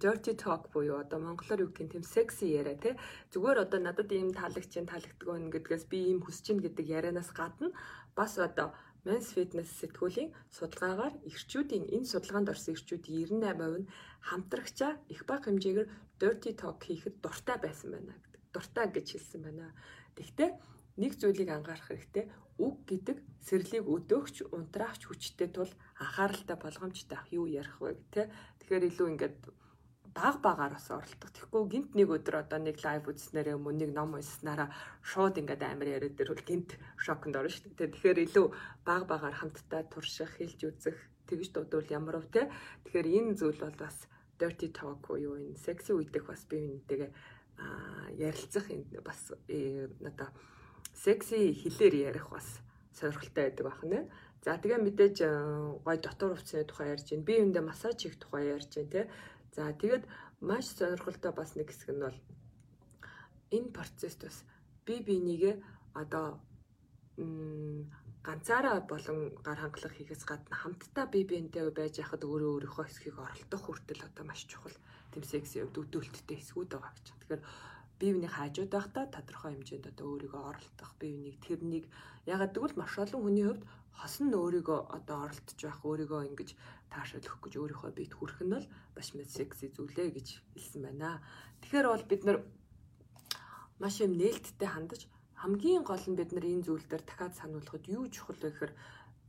[0.00, 2.94] dirty talk буюу одоо монголоор юу гэх юм секси яриа тий.
[3.32, 7.30] Зүгээр одоо надад ийм таалагч чинь таалагддаг байна гэдгээс би ийм хүсэж чинь гэдэг ярианаас
[7.34, 7.74] гадна
[8.16, 8.72] бас одоо
[9.06, 13.90] Men's Fitness сэтгүүлийн судалгаагаар эрчүүдийн энэ судалгаанд орсон эрчүүдийн 98% нь
[14.28, 15.88] хамтрагчаа их бага хэмжээгээр
[16.20, 18.42] dirty talk хийхэд дуртай байсан байна гэдэг.
[18.50, 19.70] Дуртай гэж хэлсэн байна.
[20.18, 20.58] Тэгвэл
[20.98, 22.24] нэг зүйлийг анхаарах хэрэгтэй
[22.58, 28.22] үг гэдэг сэрлийг өдөөгч унтраахч хүчтэй тул анхааралтай болгоомжтой ах юу ярих вэ гэх тэ
[28.64, 29.38] тэгэхээр илүү ингээд
[30.16, 31.30] баг багаар бас оролдох.
[31.36, 34.72] Тэгэхгүй гинт нэг өдөр одоо нэг лайв үзснээрээ мөн нэг ном унснараа
[35.04, 37.92] шууд ингээд амар яриад ирвэл гинт шоконд орно шүү дээ.
[37.92, 38.46] Тэгэхээр илүү
[38.88, 40.96] баг багаар хамтдаа турших, хэлж үзэх,
[41.28, 42.42] тэгж дуудвал ямар вэ те.
[42.88, 44.08] Тэгэхээр энэ зүйл бол бас
[44.40, 47.10] dirty talk буюу энэ секси үедэх бас бие биентэйгээ
[48.16, 50.28] ярилцах энэ бас э, одоо
[50.96, 52.46] секси хэлээр ярих бас
[52.92, 54.08] сонирхолтой байдаг байна.
[54.44, 55.28] За тэгээ мэдээж э,
[55.84, 57.26] гой дотор хувцсны тухай ярьж байна.
[57.26, 59.02] Би үүндээ массаж хийх тухай ярьж байна те.
[59.56, 60.04] За тэгээд
[60.44, 62.18] маш сонирхолтой бас нэг хэсэг нь бол
[63.56, 64.36] энэ процесс бас
[64.84, 65.56] би бинийгээ
[65.96, 66.26] одоо
[68.26, 73.62] ганцаараа болон гар хангалах хийхээс гадна хамтдаа бие биентэй байж яхад өөрөө өөрийнхөө хэсгийг оролдох
[73.64, 74.76] хүртэл одоо маш чухал
[75.12, 77.06] тэм секси хувьд өдөөлттэй хэсгүүд байгаа гэж.
[77.16, 77.42] Тэгэхээр
[77.98, 81.84] бие биений хаажууд байхдаа тодорхой хэмжээнд одоо өөрийгөө оролдох, бие биенийг тэрнийг
[82.28, 83.64] ягаад гэвэл маш олон хүний хувьд
[84.00, 86.50] хосон нь өөрийгөө одоо оролдож байх, өөрийгөө ингэж
[86.92, 91.20] таашаал өгөх гэж өөрийнхөө биед хүрэх нь бол маш мэд секси зүйлээ гэж хэлсэн байна.
[91.60, 92.38] Тэгэхээр бол бид нар
[93.82, 95.02] маш юм нээлттэй хандаж
[95.42, 98.72] хамгийн гол нь бид нар энэ зүйл дээр дахиад сануулхад юу чухал вэ гэхээр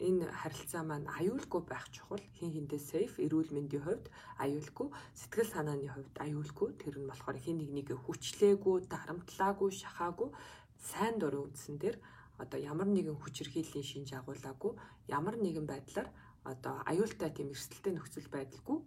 [0.07, 2.24] энэ харилцаа маань аюулгүй байх чухал.
[2.38, 4.05] Хин хиндээ сейф эрүүл мэндийн хувьд
[4.43, 4.88] аюулгүй.
[5.20, 6.70] Сэтгэл санааны хувьд аюулгүй.
[6.78, 10.30] Тэр нь болохоор хин нэг нэг хүчлээгүй дарамтлаагүй шахаагүй.
[10.78, 11.97] Сайн дурын үндсэн дээр
[12.38, 14.72] одоо ямар нэгэн хүчирхийллийн шинж агуулаагүй
[15.18, 16.08] ямар нэгэн байдлаар
[16.52, 18.80] одоо аюултай тийм эрсдэлтэй нөхцөл байдалгүй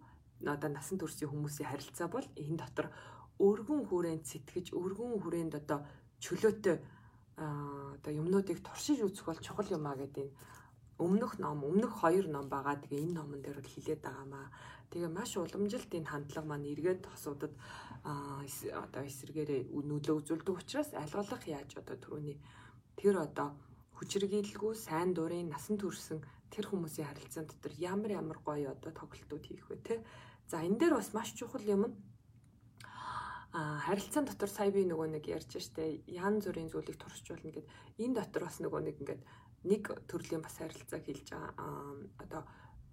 [0.53, 2.87] одоо насан туршийн хүмүүсийн харилцаа бол энэ дотор
[3.47, 5.79] өргөн хүрээнд сэтгэж өргөн хүрээнд одоо
[6.23, 6.77] чөлөөтэй
[7.97, 10.27] одоо юмнуудыг туршиж үзэх бол чухал юм а гэдэг
[11.01, 12.77] өмнөх ном, өмнөх хоёр ном байгаа.
[12.77, 14.47] Тэгээ энэ номон дээр бол хилээд байгаамаа.
[14.93, 17.53] Тэгээ маш уламжилт энэ хандлага маань эргээд тосуудад
[18.05, 22.37] одоо эсэргээрээ нөлөө үзүүлдэг учраас альгалах яаж одоо түрүүний
[22.99, 23.55] тэр одоо
[23.97, 26.19] хүчрхийлэлгүй сайн дурын насан туршсан
[26.49, 29.95] тэр хүмүүсийн харилцаан дотор ямар ямар гоё одоо тоглолтууд хийх вэ те.
[30.49, 31.95] За энэ дээр бас маш чухал юм нь
[33.53, 37.67] а харилцаан дотор сая би нөгөө нэг ярьж штэ ян зүрийн зүйлийг туршиж болно гэд
[37.99, 39.21] энэ дотор бас нөгөө нэг ингээд
[39.67, 42.09] нэг төрлийн бас харилцааг хэлж байгаа.
[42.23, 42.41] Одоо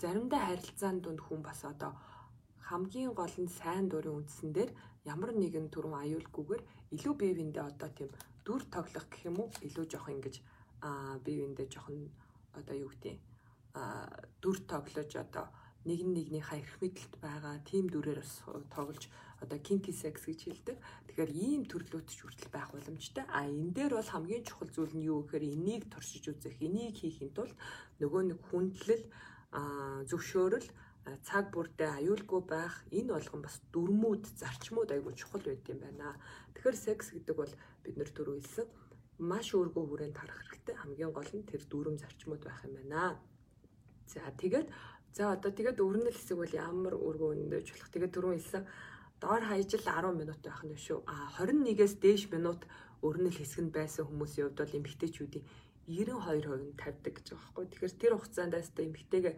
[0.02, 1.94] заримдаа харилцаанд дунд хүн бас одоо
[2.68, 4.70] хамгийн гол нь сайн дурын үндсэн дээр
[5.06, 6.62] ямар нэгэн төрөн аюулгүйгээр
[6.94, 8.10] илүү бие биендээ одоо тийм
[8.48, 10.36] дүр тоглох гэх юм уу илүү жоох ингэж
[10.88, 12.08] аа бие биендээ жоохон
[12.56, 13.16] одоо юу гэдэг
[13.76, 14.08] аа
[14.40, 15.46] дүр тоглож одоо
[15.84, 18.34] нэг нэгнийхээ эрх мэдэлд байгаа тийм дүрээр бас
[18.72, 19.04] тоглож
[19.40, 20.76] одоо кинки секс гэж хэлдэг.
[21.06, 23.24] Тэгэхээр ийм төрлөөд ч хүртэл байх боломжтой.
[23.30, 27.30] А энэ дээр бол хамгийн чухал зүйл нь юу гэхээр энийг туршиж үзэх, энийг хийхин
[27.30, 27.54] тулд
[28.02, 29.04] нөгөө нэг хүндлэл,
[30.10, 30.68] зөвшөөрөл
[31.28, 36.16] цаг бүрдээ аюулгүй байх энэ болгон бас дүрмүүд зарчмууд айгүй чухал байд юм байна.
[36.54, 37.52] Тэгэхээр секс гэдэг бол
[37.84, 38.66] бид нэр түрүү хэлсэн
[39.18, 40.76] маш өөргөө хүрээнд харах хэрэгтэй.
[40.78, 43.18] Хамгийн гол нь тэр дүрм зарчмууд байх юм байна.
[44.06, 44.68] За тэгээд
[45.16, 47.90] за одоо тэгээд өрнөл хэсэг бол ямар өргөө өндөж болох.
[47.92, 48.64] Тэгээд түрүү хэлсэн
[49.20, 51.02] доор хаяжл 10 минут байх нь шүү.
[51.08, 52.62] А 21-ээс дээш минут
[53.02, 55.44] өрнөл хэсгэнд байсан хүмүүсийн хувьд бол эмгтээчүүдийн
[55.88, 57.64] 92% нь тавьдаг гэж байгаа байхгүй.
[57.66, 59.34] Тэгэхээр тэр хугацаанд байстай эмгтэйгээ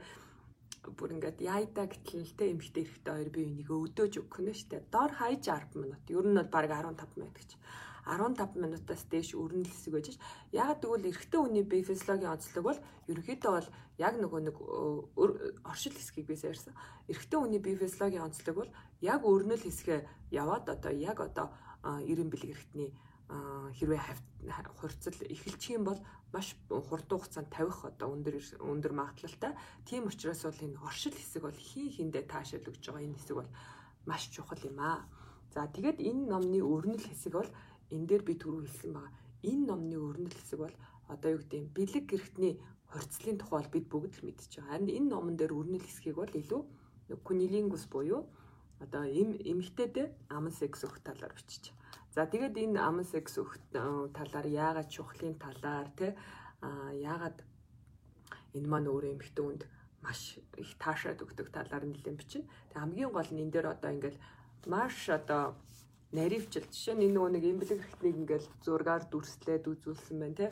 [0.88, 4.82] бүр ингээд яйда гэтлэлтэй эмгтэй эрэхтэй хоёр бие биенийг өвдөөж өгөх нь шүү дээ.
[4.88, 6.02] Доор хаяж 10 минут.
[6.08, 7.50] Ер нь бол баг 15 минут гэж.
[8.08, 10.16] 15 минутаас дээш өрнөл хэсэг байж.
[10.56, 12.80] Яг тэгвэл эрэгтэй хүний бие физиологийн онцлог бол
[13.12, 13.68] ерөнхийдөө бол
[14.00, 14.56] яг нөгөө нэг
[15.68, 16.72] оршил хэсгийг бийс ярьсан.
[17.12, 18.70] Эрэгтэй хүний бие физиологийн онцлог бол
[19.04, 21.52] яг өрнөл хэсгээ яваад одоо яг одоо
[21.84, 22.90] 90 бэлэг эрэгтний
[23.30, 24.00] хэрвээ
[24.80, 26.00] хурцл эхэлчих юм бол
[26.32, 29.54] маш хурдан хугацаанд тавих одоо өндөр өндөр магадлалтай.
[29.86, 33.50] Тийм учраас бол энэ оршил хэсэг бол хин хиндэ таашаал өгж байгаа энэ хэсэг бол
[34.06, 35.06] маш чухал юм аа.
[35.54, 37.50] За тэгээд энэ номны өрнөл хэсэг бол
[37.94, 39.14] энэ дээр би түрүү хэлсэн байгаа.
[39.46, 40.74] Энэ номны өрнөл хэсэг бол
[41.06, 42.54] одоо юу гэдэг юм бэлэг гэрхтний
[42.90, 44.70] хурцлын тухай бол бид бүгд л мэдчихэж байгаа.
[44.74, 46.62] Харин энэ номон дээр өрнөл хэсгийг бол илүү
[47.26, 48.26] кунилингус буюу
[48.78, 51.74] одоо эм эмэгтэйдээ аман секс өгөх талаар бичиж.
[52.10, 56.18] За тэгээд энэ аман секс өгөх талаар яагаад чухлын талаар те
[56.60, 57.38] яагаад
[58.58, 59.62] энэ маань өөрөө эмэгтэй хүнд
[60.02, 62.48] маш их таашаад өгдөг талаар нэлээд бичнэ.
[62.74, 64.18] Тэг хамгийн гол нь энэ дээр одоо ингээл
[64.66, 65.54] маш одоо
[66.10, 70.46] наривчл жишээ нь нөгөө нэг эмбэлэг хэрэгтнийг ингээл зургаар дүрслээд үзүүлсэн байна те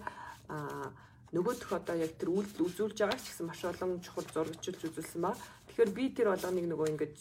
[0.46, 0.94] а
[1.34, 5.34] нөгөөх одоо яг тэр үйлдэл үзүүлж байгаа ч гэсэн маш олон чухал зурагчилж үзүүлсэн ба
[5.78, 7.16] тэгэхээр би тэр болгоныг нөгөө ингээд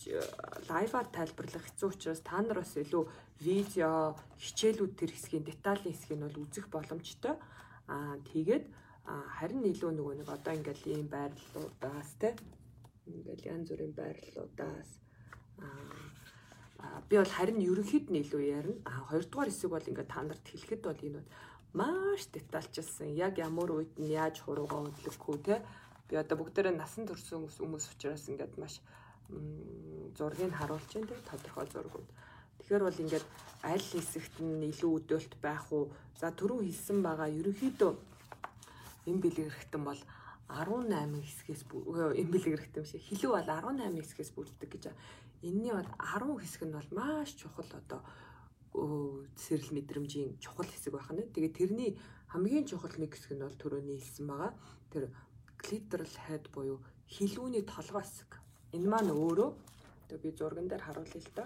[0.66, 3.06] лайваар тайлбарлах хэцүү учраас та нар бас илүү
[3.46, 7.38] видео хичээлүүд тэр хэсгийн деталийн хэсгийг бол үзэх боломжтой
[7.86, 8.66] аа тэгээд
[9.06, 12.34] харин илүү нөгөө нэг одоо ингээл ийм байрлалуудаас те
[13.06, 14.90] ингээл янз бүрийн байрлалуудаас
[15.62, 16.18] аа
[17.10, 18.82] би бол харин ерөнхийд нь илүү ярина.
[18.86, 21.22] А хоёрдугаар хэсэг бол ингээд та нарт хэлэхэд бол энэ
[21.74, 23.10] маш детальчилсан.
[23.16, 25.56] Яг ямар үед нь яаж хуруугаа хөдлөхүү те.
[26.08, 28.80] Би одоо бүгдээрээ насан турш хүмүүс учраас ингээд маш
[30.18, 32.10] зургийг харуулж байна тийм тодорхой зургууд.
[32.60, 33.26] Тэгэхээр бол ингээд
[33.64, 35.92] аль хэсэгт нь илүү өдөөлт байх уу?
[36.20, 37.92] За түрүү хэлсэн байгаа ерөнхийдөө
[39.08, 40.02] энэ бэлгэрхтэн бол
[40.48, 44.86] 18 хэсгээс энэ бэлгэрхтэн биш хилүү бол 18 хэсгээс бүрддэг гэж.
[45.44, 48.02] Энийний бол 10 хэсэг нь бол маш чухал одоо
[49.36, 51.28] цэцэрлэг мэдрэмжийн чухал хэсэг байх нь.
[51.36, 51.92] Тэгээд тэрний
[52.32, 54.52] хамгийн чухал нэг хэсэг нь бол түрүүний хэлсэн байгаа.
[54.92, 55.12] Тэр
[55.62, 56.80] clitoral head буюу
[57.10, 58.32] хилүүний толгой хэсэг.
[58.76, 59.50] Энэ маань өөрөө
[60.04, 61.46] одоо би зурган дээр харуулъя л да.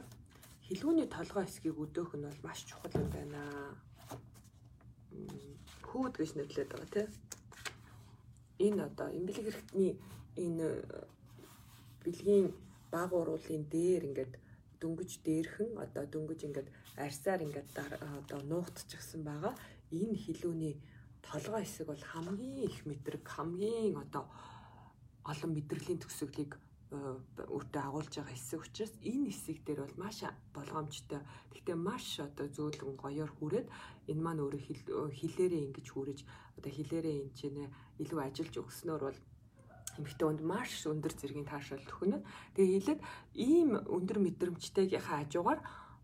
[0.68, 3.42] Хилүүний толгой хэсгийг өдөөх нь бол маш чухал юм байна.
[5.90, 7.10] Хүүд гэж нэрлэдэг байгаа тийм.
[8.66, 9.92] Энэ одоо эмбэлэг хэрэгтний
[10.46, 10.68] энэ
[12.04, 12.48] бэлгийн
[12.94, 14.34] баг уруулын дээр ингээд
[14.82, 16.70] дөнгөж дээрхэн одоо дөнгөж ингээд
[17.06, 17.70] арьсаар ингээд
[18.20, 19.54] одоо нуугдчихсан байгаа.
[19.92, 20.76] Энэ хилүүний
[21.26, 24.26] толгой хэсэг бол хамгийн их мэдрэг хамгийн одоо
[25.24, 26.58] олон мэдрэлийн төгсгөлийг
[26.92, 30.18] өөртөө агуулж байгаа хэсэг учраас энэ хэсэг дээр бол маш
[30.52, 31.22] болгоомжтой.
[31.56, 33.68] Гэхдээ маш одоо зөөлөн гоёор хүрээд
[34.12, 34.62] энэ маань өөрөө
[35.16, 36.20] хилээрээ ингэж хүрэж
[36.60, 37.64] одоо хилээрээ энэ ч нэ
[38.04, 39.20] илүү ажиллаж өгснөөр бол
[39.98, 42.20] эмэгтэй хүнд маш өндөр зэргийн таашаал төхнө.
[42.60, 43.02] Тэгээ хэлээд
[43.40, 45.60] ийм өндөр мэдрэмжтэйгийнхаа хажуугаар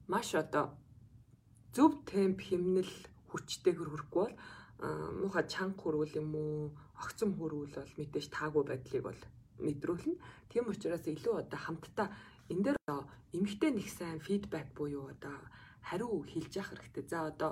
[0.07, 0.71] маш одоо
[1.75, 2.93] зөв темп хэмнэл
[3.31, 4.35] хүчтэйгэр хүрэхгүй бол
[4.79, 6.71] муухай чанга хөрвөл юм уу
[7.01, 9.21] огцом хөрвөл бол мэдээж таагүй байдлыг бол
[9.65, 10.15] мэдрүүлнэ.
[10.49, 12.07] Тийм учраас илүү одоо хамтдаа
[12.51, 12.77] энэ дээр
[13.37, 15.35] эмэгтэй нэг сайн фидбек буюу одоо
[15.81, 17.05] хариу хэлж явах хэрэгтэй.
[17.09, 17.51] За одоо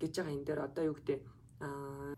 [0.00, 1.20] гэж байгаа энэ дээр одоо юу гэдэг
[1.66, 2.14] аа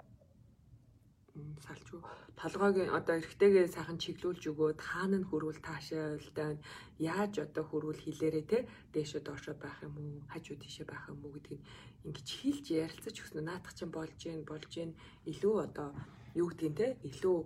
[1.64, 2.00] салчгүй
[2.36, 6.52] толгойг одоо эргэтэйгээ сайхан чиглүүлж өгөөд хаана нь хөрвөл таашаалтай
[6.98, 8.58] яаж одоо хөрвөл хилээрээ те
[8.92, 11.62] дээшөө доошоо байх юм уу хажуу тийшээ байх юм уу гэдгийг
[12.06, 14.90] ингэж хилж ярилцаж өгснө наадах чинь болж гин болж гин
[15.30, 15.88] илүү одоо
[16.34, 17.38] юу гэдгийг те илүү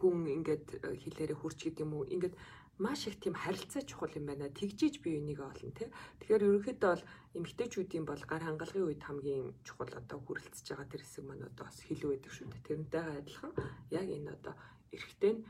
[0.00, 0.66] гүн ингээд
[1.02, 2.34] хилээрээ хурч гэдэг юм уу ингээд
[2.80, 4.48] маш их тийм харилцаа чухал юм байна.
[4.48, 5.88] Тэгжиж би энийг олно тий.
[6.20, 7.04] Тэгэхээр ерөнхийдөө бол
[7.36, 11.76] эмгтээчүүдийн бол гар хангалгын үед хамгийн чухал одоо хүрэлцэж байгаа тэр хэсэг маань одоо бас
[11.84, 12.66] хилүү байдаг шүү дээ.
[12.68, 13.52] Тэрнтэйгээ адилхан
[13.92, 14.54] яг энэ одоо
[14.94, 15.42] эрэгтэй нь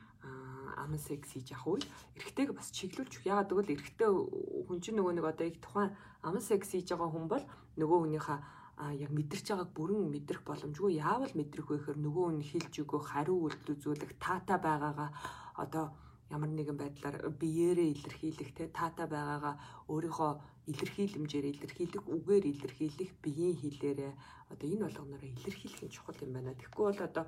[0.82, 1.84] аман секс хийж явах үе
[2.16, 4.10] эрэгтэйг бас чиглүүлж яагаад гэвэл эрэгтэй
[4.66, 5.90] хүн чинь нөгөө нэг одоо их тухайн
[6.22, 7.44] аман секс хийж байгаа хүн бол
[7.80, 8.38] нөгөө хүнийхээ
[9.04, 13.36] яг мэдэрч байгааг бүрэн мэдрэх боломжгүй яавал мэдрэх вэ гэхээр нөгөө хүн хэлж өгөх хариу
[13.44, 15.10] үйлдэл үзүүлэх таата байгаагаа
[15.64, 15.86] одоо
[16.30, 19.54] ямар нэгэн байдлаар биеэрээ илэрхийлэх те таата байгаагаа
[19.92, 20.32] өөрийнхөө
[20.70, 24.12] илэрхийлэмжээр илэрхийлэх үгээр илэрхийлэх биеийн хилээрээ
[24.52, 26.54] одоо энэ болгоноор илэрхийлэх нь чухал юм байна.
[26.54, 27.24] Тэгэхгүй бол одоо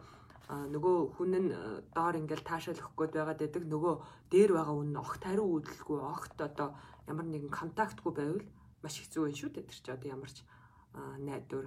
[0.53, 1.50] нөгөө хүн нь
[1.96, 3.64] доор ингээл таашаал өгөх гээд байгаад байдаг.
[3.72, 3.94] Нөгөө
[4.28, 6.68] дээр байгаа хүн нь огт хариу үйлдэлгүй огт одоо
[7.09, 8.46] ямар нэгэн контактгүй байвал
[8.84, 9.64] маш хэцүү байх шүү дээ.
[9.64, 10.38] Тэр чи одоо ямар ч
[11.24, 11.66] найдвар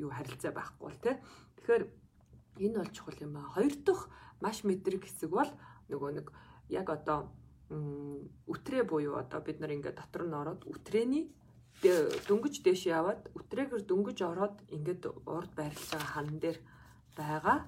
[0.00, 1.20] юу харилцаа байхгүй бол те.
[1.60, 1.84] Тэгэхээр
[2.64, 3.52] энэ бол чухал юм байна.
[3.52, 4.04] Хоёр дахь
[4.40, 5.50] маш мэдрэг хэсэг бол
[5.92, 6.26] нөгөө нэг
[6.72, 7.28] яг одоо
[8.48, 11.28] үтрээ буюу одоо бид нар ингээд дотор нь ороод үтрээний
[12.28, 16.58] дөнгөж дэш яваад үтрээгээр дөнгөж ороод ингээд урд байрлаж байгаа хан дээр
[17.12, 17.58] байгаа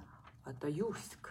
[0.45, 1.25] одоо юу хэсэг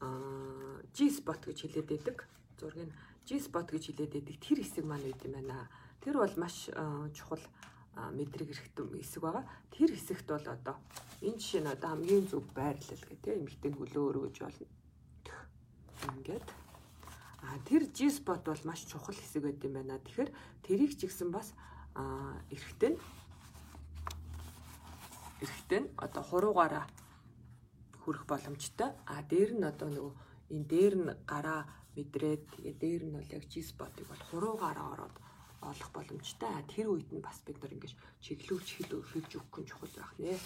[0.00, 2.16] аа G spot гэж хэлээд байдаг.
[2.58, 2.92] Зургийг
[3.24, 4.36] G spot гэж хэлээд байдаг.
[4.40, 5.68] Тэр хэсэг маань үүд юм байна.
[6.00, 6.68] Тэр бол маш
[7.16, 7.44] чухал
[8.16, 9.44] мэдрэг хэрэгтэй хэсэг байгаа.
[9.72, 10.76] Тэр хэсэгт бол одоо
[11.20, 14.68] энэ жишээ нь одоо хамгийн зөв байрлал гэх тийм эмэгтэй хөлөө өргөж болно
[16.14, 16.48] ингээд
[17.42, 19.98] а тэр G spot бол маш чухал хэсэг байд юм байна.
[19.98, 20.30] Тэгэхээр
[20.66, 21.52] тэрийг ч гэсэн бас
[21.94, 22.94] а эрэхтэн
[25.40, 26.84] эрэхтэн одоо хуруугаараа
[28.06, 28.94] хүрэх боломжтой.
[29.10, 30.14] А дээр нь одоо нөгөө
[30.54, 31.66] энэ дээр нь гараа
[31.98, 32.46] мэдрээд
[32.78, 35.16] дээр нь бол яг G spot-ыг бол хуруугаараа ороод
[35.66, 36.62] олох боломжтой.
[36.70, 37.92] Тэр үед нь бас бид нар ингэж
[38.22, 40.38] чиглүүлж хилж өгөх нь чухал байх нэ.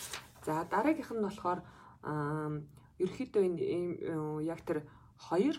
[0.47, 1.61] За дараагийнх нь болохоор
[2.97, 4.89] ерөөхдөө энэ яг тэр
[5.21, 5.57] хоёр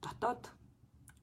[0.00, 0.42] дотоод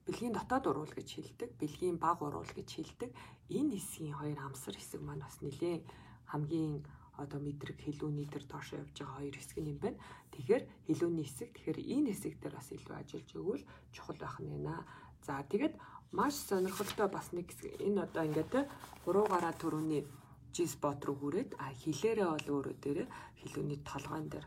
[0.06, 3.10] бэлгийн дотоод уруул гэж хэлдэг, бэлгийн баг уруул гэж хэлдэг.
[3.48, 5.84] Энэ хэсгийн хоёр амсар хэсэг маань бас нэлээ
[6.32, 6.84] хамгийн
[7.18, 9.98] одоо мэдрэг хилүүний тэр доошо явж байгаа хоёр хэсэг юм байна.
[10.32, 14.86] Тэгэхээр хилүүний хэсэг тэгэхээр энэ хэсэг дээр бас илүү ажиллаж өгвөл чухал байх нь байна.
[15.26, 15.74] За тэгээд
[16.14, 18.60] маш сонирхолтой бас нэг хэсэг энэ одоо ингээд те
[19.04, 20.06] гуруугаараа төрөний
[20.54, 23.00] G spot руу хүрээд а хилээрээ бол өөрөө дээр
[23.40, 24.46] хилүүний толгойн дээр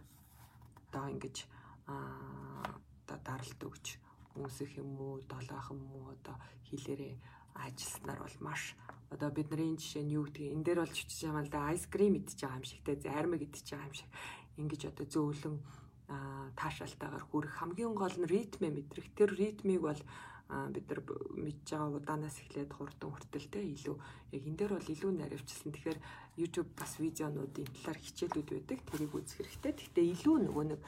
[0.88, 1.38] одоо ингэж
[1.88, 3.86] одоо даралт өгч
[4.34, 6.36] хүмүүсэх юм уу, долоох юм уу одоо
[6.68, 7.14] хилээрээ
[7.54, 8.76] ажилласнаар бол маш
[9.14, 12.42] одоо бидний жишээ нь юу гэдгийг энэ дээр бол чичж байгаа л да айскрим идчихэж
[12.42, 14.10] байгаа юм шиг те зармиг идчихэж байгаа юм шиг
[14.58, 15.58] ингэж одоо зөөлөн
[16.60, 20.02] таашаалтайгаар хүрэх хамгийн гол нь ритмэ мэдрэх тэр ритмийг бол
[20.52, 21.02] бид нар
[21.44, 23.96] мэдж байгаа удаанаас эхлээд хурдан хүртэлтэй илүү
[24.36, 25.72] яг энэ дээр бол илүү наривчлсан.
[25.72, 26.00] Тэгэхээр
[26.36, 28.80] YouTube бас видеонуудын талаар хичээлүүд байдаг.
[28.84, 29.72] Тэрийг үзэх хэрэгтэй.
[29.80, 30.82] Гэхдээ илүү нөгөө нэг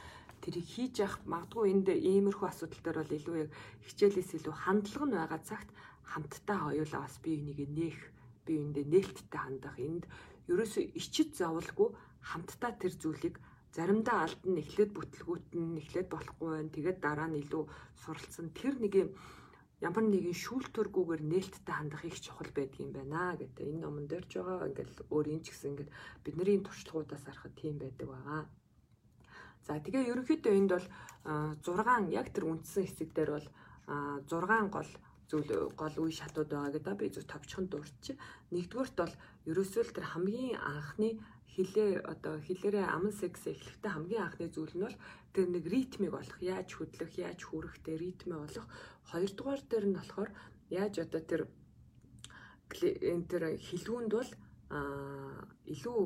[0.44, 3.52] тэрийг хийж явах магадгүй энд иймэрхүү асуудал дээр бол илүү яг
[3.88, 5.70] хичээлээс илүү хандлага нь байгаа цагт
[6.12, 8.00] хамтдаа хоёулаа бас бие биенийг нээх
[8.46, 10.04] бие биендээ нээлттэй хандах энд
[10.52, 11.90] ерөөсөө ичид зовлгүй
[12.30, 13.36] хамтдаа тэр зүйлийг
[13.76, 16.76] заримдаа алдан эхлээд бүтлгүүт нь эхлээд болохгүй байна.
[16.76, 17.64] Тэгээд дараа нь илүү
[18.04, 19.10] суралцсан тэр нэг юм
[19.82, 23.66] ямар нэгэн шүүлтүргүүгээр нээлттэй хандах их чухал байдгийн байна гэдэг.
[23.66, 25.92] Энэ номон дээр ч байгаа ингээл өөрийн ч гэсэн ингээд
[26.24, 28.42] бидний туршлагуудаас харахад тийм байдаг байгаа.
[29.66, 30.88] За тэгээ ерөнхийдөө энд бол
[31.64, 33.48] 6 яг тэр үндсэн хэсэг дээр бол
[34.28, 34.92] 6 гол
[35.30, 35.50] зүйл
[35.80, 38.04] гол үе шатууд байгаа гэдэг би зөв товчхон дурч.
[38.54, 39.16] Нэгдүгüрт бол
[39.50, 41.10] ерөөсөө л тэр хамгийн анхны
[41.54, 44.98] хилээ одоо хилээрээ аман секс эхлэхдээ хамгийн анхны зүйл нь бол
[45.34, 48.66] тэр нэг ритмийг олох, яаж хөдлөх, яаж хүрэх, тэр ритмээ олох.
[49.10, 50.30] Хоёрдугаар дээр нь болохоор
[50.70, 51.42] яаж одоо тэр
[52.74, 54.30] энэ тэр хилгүүнд бол
[55.70, 56.00] илүү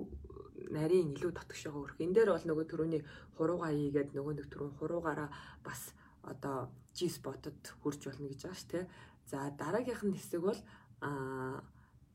[0.75, 1.97] нарийн илүү татгшаага өрөх.
[2.03, 3.01] Энэ дээр бол нөгөө төрөний
[3.39, 5.29] хуруугаа ийгээд нөгөө нэг төрөө хуруугаараа
[5.63, 5.95] бас
[6.31, 8.89] одоо G spot-од хурж болно гэж байгаа ш тэ.
[9.29, 10.59] За дараагийнх нь хэсэг бол
[11.01, 11.63] а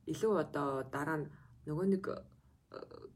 [0.06, 1.30] илүү одоо дараа нь
[1.66, 2.04] нөгөө нэг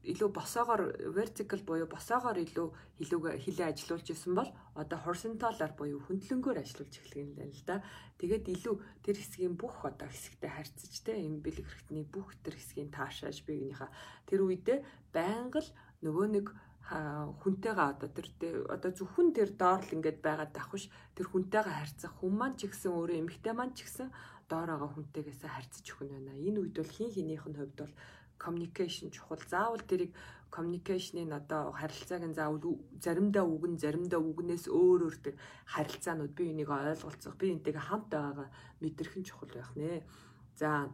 [0.07, 0.81] илүү босоогоор
[1.11, 2.67] vertical буюу босоогоор илүү
[2.97, 4.49] хилүүгээ хилээ ажилуулж исэн бол
[4.81, 7.83] одоо horizontal-аар буюу хөндлөнгөөр ажилуулж эхлэх юм байна л да.
[8.21, 12.93] Тэгээд илүү тэр хэсгийн бүх одоо хэсэгтэй харьцаж те юм бэлэг хэрэгтний бүх тэр хэсгийн
[12.93, 13.89] таашааж биенийхээ
[14.29, 14.79] тэр үедээ
[15.11, 15.69] байнга л
[16.05, 16.45] нөгөө нэг
[16.87, 18.27] хүнтэйгээ одоо тэр
[18.71, 20.87] одоо зөвхөн тэр доор л ингээд байгаад давхш
[21.19, 24.07] тэр хүнтэйгээ харьцах хүн маань ч гэсэн өөрөө эмэгтэй маань ч гэсэн
[24.47, 26.39] доороогоо хүнтэйгээсээ харьцаж өгнө байна.
[26.47, 27.93] Энэ үед бол хин хинийх нь хувьд бол
[28.39, 29.43] communication чухал.
[29.51, 30.15] Заавал тэрийг
[30.47, 35.35] communication-ийн одоо харилцааг нь заавал заримдаа үгэн заримдаа үгнээс өөр өөр тэр
[35.67, 38.47] харилцаанууд би энийг ойлголцох, би энтэйгээ хамт байгаагаа
[38.79, 40.07] мэдрэх нь чухал байх нэ.
[40.55, 40.87] За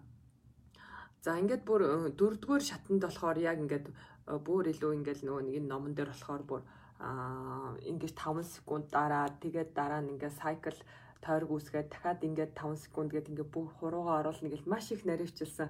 [1.23, 3.87] За ингээд бүр э, дөрөвдүгээр шатанд болохоор яг ингээд
[4.25, 6.61] бүр илүү ингээд нөгөө нэг номон дээр болохоор бүр
[6.99, 10.79] аа ингээд 5 секунд дараа тэгээд дараа нь ингээд cycle
[11.23, 15.69] тойрог үүсгээд дахиад ингээд 5 секунд гээд ингээд бүх хуруугаа оруулна гэж маш их наривчилсан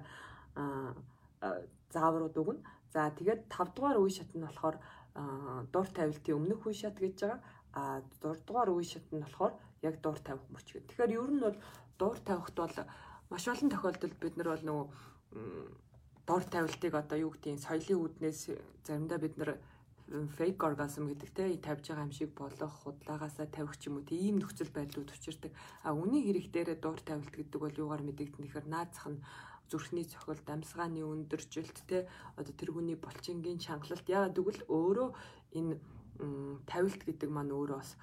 [0.54, 0.94] аа
[1.94, 2.62] зааврууд өгнө.
[2.94, 4.76] За тэгээд 5 дугаар үе шат нь болохоор
[5.72, 7.40] дур тавилтын өмнөх үе шат гэж байгаа.
[7.74, 7.82] А
[8.22, 10.88] 6 дугаар үе шат нь болохоор яг дур тавих мөч гэдэг.
[10.88, 11.56] Тэгэхээр ер нь бол
[11.98, 12.76] дур тавихт бол
[13.30, 14.86] маш олон тохиолдолд бид нар бол нөгөө
[16.26, 18.40] дур тавилтыг одоо юу гэдгийг соёлын үүднээс
[18.86, 19.50] заримдаа бид нар
[20.36, 24.36] фейк оргазм гэдэг те тавьж байгаа юм шиг болох худлагаасаа тавих ч юм уу тийм
[24.40, 25.52] нөхцөл байдлууд учирдаг.
[25.82, 29.20] А үний хэрэг дээр дуур тавилт гэдэг бол юугаар мэдэгдэн гэхээр наацх нь
[29.68, 35.08] зүрхний цохол, дамсгааны өндөржилт те одоо тэр хүний булчингийн чангалалт яагаад гэвэл өөрөө
[35.56, 35.72] энэ
[36.68, 37.96] тавилт гэдэг маань өөрөө бас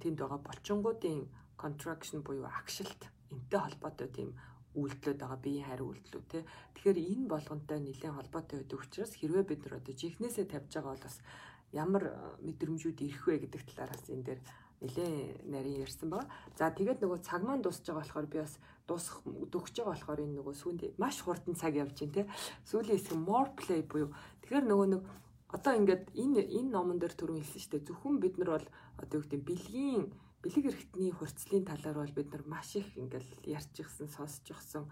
[0.00, 1.28] тэнд байгаа булчингуудын
[1.60, 4.32] contraction буюу агшилт энтэй холбоотой тийм
[4.78, 9.60] үйлдэлүүд байгаа биеийн хариу үйлдэлүүд те тэгэхээр энэ болгонтой нэлээд холбоотой байдаг учраас хэрвээ бид
[9.66, 11.16] нар одоо жихнээсээ тавьж байгаа бол бас
[11.74, 12.04] ямар
[12.46, 14.40] мэдрэмжүүд ирэх вэ гэдэг талаараас энэ дээр
[14.80, 16.24] нэлээ нарийн ярьсан ба.
[16.56, 18.54] За тэгээд нөгөө цаг маань дуусж байгаа болохоор би бас
[18.88, 22.30] дуусах дөгч байгаа болохоор энэ нөгөө сүүнд маш хурдан цаг явж байна те.
[22.64, 24.10] Сүүлийн хэсэг more play буюу
[24.42, 25.02] тэгэхээр нөгөө нэг
[25.52, 27.86] одоо ингээд энэ энэ номон дээр түрүү хэлсэн шүү дээ.
[27.90, 28.68] Зөвхөн бид нар бол
[29.02, 30.04] одоо юу гэдэг бэлгийн
[30.42, 34.84] бэлэг эрхтний хурцлын талаар бол бид нар маш их ингээл ярьж ирсэн, сонсож ирсэн.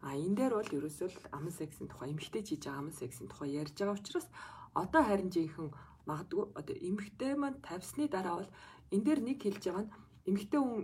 [0.00, 3.50] А энэ дээр бол ерөөсөө л аман сексийн тухай, эмэгтэй хийж байгаа аман сексийн тухай
[3.56, 4.28] ярьж байгаа учраас
[4.72, 5.72] одоо харин жинхэнэ
[6.08, 8.50] магадгүй одоо эмэгтэй маань тавьсны дараа бол
[8.92, 9.92] энэ дээр нэг хэлж байгаа нь
[10.28, 10.82] эмэгтэй хүн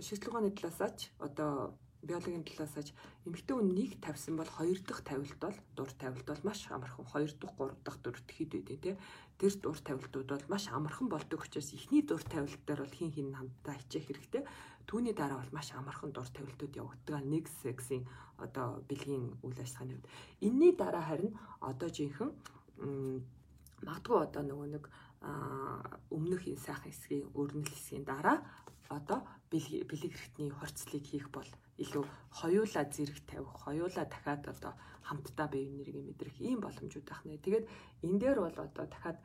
[0.00, 2.90] шийдлэгөөний талаасаач одоо биологийн талаасаач
[3.26, 7.30] эмэгтэй хүн нэг тавьсан бол хоёр дахь тавилт бол дур тавилт бол маш амархан хоёр
[7.38, 8.98] дахь гурав дахь дөрөвт хэд байдیں۔ те
[9.38, 13.34] тэр дур тавилтууд бол маш амархан болдог учраас эхний дур тавилт дээр бол хин хин
[13.34, 14.42] хамтдаа хичээх хэрэгтэй.
[14.86, 17.22] Түүний дараа бол маш амархан дур тавилтууд явагддаг.
[17.22, 18.02] Нэг сексийн
[18.38, 20.06] одоо бэлгийн үйл ажиллагааны үед.
[20.42, 22.34] Энийний дараа харин одоо жинхэнэ
[23.86, 24.84] магадгүй одоо нөгөө нэг
[26.10, 28.42] өмнөх энэ сайхан хэсгийн өрнөл хэсгийн дараа
[28.90, 31.46] одоо бэлэг хэрэгтний хорцлыг хийх бол
[31.78, 32.04] илүү
[32.38, 34.72] хоёулаа зэрэг тавих, хоёулаа дахиад одоо
[35.08, 37.40] хамтдаа бие биенэрийг мэдрэх ийм боломжууд байх нэ.
[37.40, 37.66] Тэгээд
[38.04, 39.18] энэ дээр бол одоо дахиад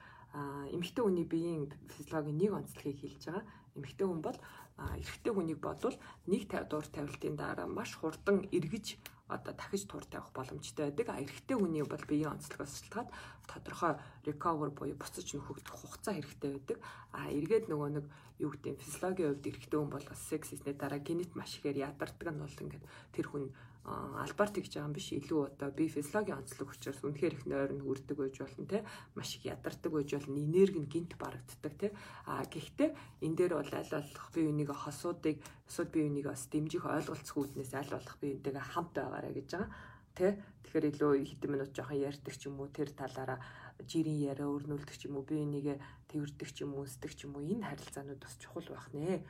[0.76, 3.46] эмэгтэй хүний биеийн физиологийн нэг онцлогийг хэлж байгаа.
[3.76, 4.38] Эмэгтэй хүн бол
[4.78, 8.98] эрэгтэй хүнийг бодвол нэг дуур тавилтын дараа маш хурдан эргэж
[9.28, 11.08] одоо дахиж тур тавих боломжтой байдаг.
[11.10, 13.10] А эрэгтэй хүний бол биеийн онцлогоос шалтгаад
[13.48, 16.78] тодорхой recover буюу буцаж нөхөгдөх хугацаа хэрэгтэй байдаг.
[17.12, 18.06] А эргээд нөгөө нэг
[18.40, 22.40] юу гэдэг физиологийн хувьд эрэгтэй хүн бол секс хийсний дараа генет маш ихээр ядардаг нь
[22.40, 23.44] бол ингээд тэр хүн
[23.88, 25.16] альбарт гэж байгаа юм биш.
[25.16, 28.84] Илүү одоо би физиологийн онцлог учраас үнэхээр их нойрон хүрдэг байж болно те.
[29.16, 30.36] Маш их ядардаг байж болно.
[30.36, 31.88] Энерги нь гинт барагддаг те.
[32.28, 32.92] А гэхдээ
[33.24, 35.40] энэ дээр бол аль болох би үнийг хосуудыг
[35.72, 39.72] эсвэл би үнийг бас дэмжих ойлголцох үүднээс аль болох би үнтэйгээ хамт байгаарэ гэж байгаа
[40.20, 40.28] те.
[40.68, 43.40] Тэгэхээр илүү хэдэн минут жоохон ярьдаг ч юм уу тэр талаараа
[43.88, 45.80] жирийн яриа өрнүүлдэг ч юм уу би энийгээ
[46.12, 49.24] тэрвэрдэг ч юм уу өсдөг ч юм уу энэ харилцаанууд бас чухал байх нэ.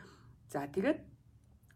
[0.49, 0.99] За тэгээд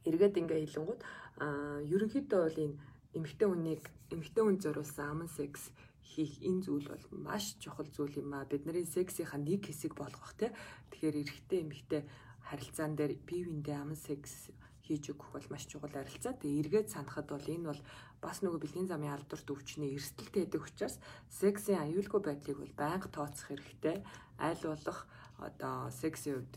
[0.08, 1.02] эргээд ингээ хэлэнгууд
[1.40, 2.78] ерөнхийдөө бол энэ
[3.18, 5.72] эмэгтэй хүнийг эмэгтэй хүн зориулсан аман секс
[6.12, 8.48] хийх энэ зүйл бол маш чухал зүйл юм а.
[8.48, 10.52] Бидний сексийнхаа нэг хэсэг болгох те.
[10.92, 12.02] Тэгэхээр эрэгтэй эмэгтэй
[12.48, 14.52] харилцаан дээр бие биендээ аман секс
[14.84, 16.36] хийж өгөх бол маш чухал харилцаа.
[16.36, 17.82] Тэгээ эргээд санахад бол энэ бол
[18.20, 20.96] бас нөгөө бэлгийн замын алдарт өвчний эрсдэлтэй байдаг учраас
[21.32, 24.04] сексийн аюулгүй байдлыг бол байнга тооцох хэрэгтэй.
[24.36, 25.08] Аль болох
[25.42, 26.54] одоо хувьд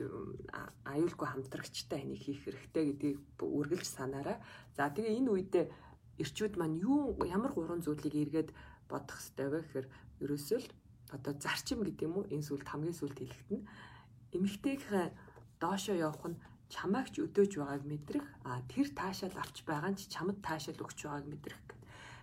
[0.84, 4.36] аюулгүй хамтрагчтай энийг хийх хэрэгтэй гэдгийг үргэлж санаарай.
[4.76, 5.64] За тэгээ энэ үедээ
[6.20, 8.50] эрчүүд маань юу ямар гурван зүйлийг эргээд
[8.88, 9.86] бодох хэрэгтэй вэ гэхээр
[10.22, 10.68] ерөөсөө л
[11.16, 13.66] одоо зарчим гэдэг юм уу энэ сүлд хамгийн сүлд хэлэхэд нь
[14.36, 15.06] эмэгтэйгийнхээ
[15.62, 20.10] доошоо явах нь чамайг ч өдөөж байгааг мэдрэх а тэр таашаал авч байгаа нь ч
[20.12, 21.80] чамд таашаал өгч байгааг мэдрэх гэдэг.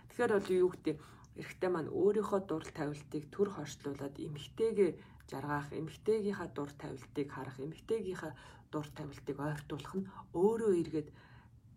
[0.08, 0.96] Тэгэхээр бол юу гэдэг
[1.40, 4.90] эрэгтэй маань өөрийнхөө дур тавилтыг төр хоршлуулад эмэгтэйгээ
[5.32, 8.32] жаргаах, эмэгтэйгийнхаа дур тавилтыг харах, эмэгтэйгийнхаа
[8.72, 11.08] дур тавилтыг ойртуулах нь өөрөө эргээд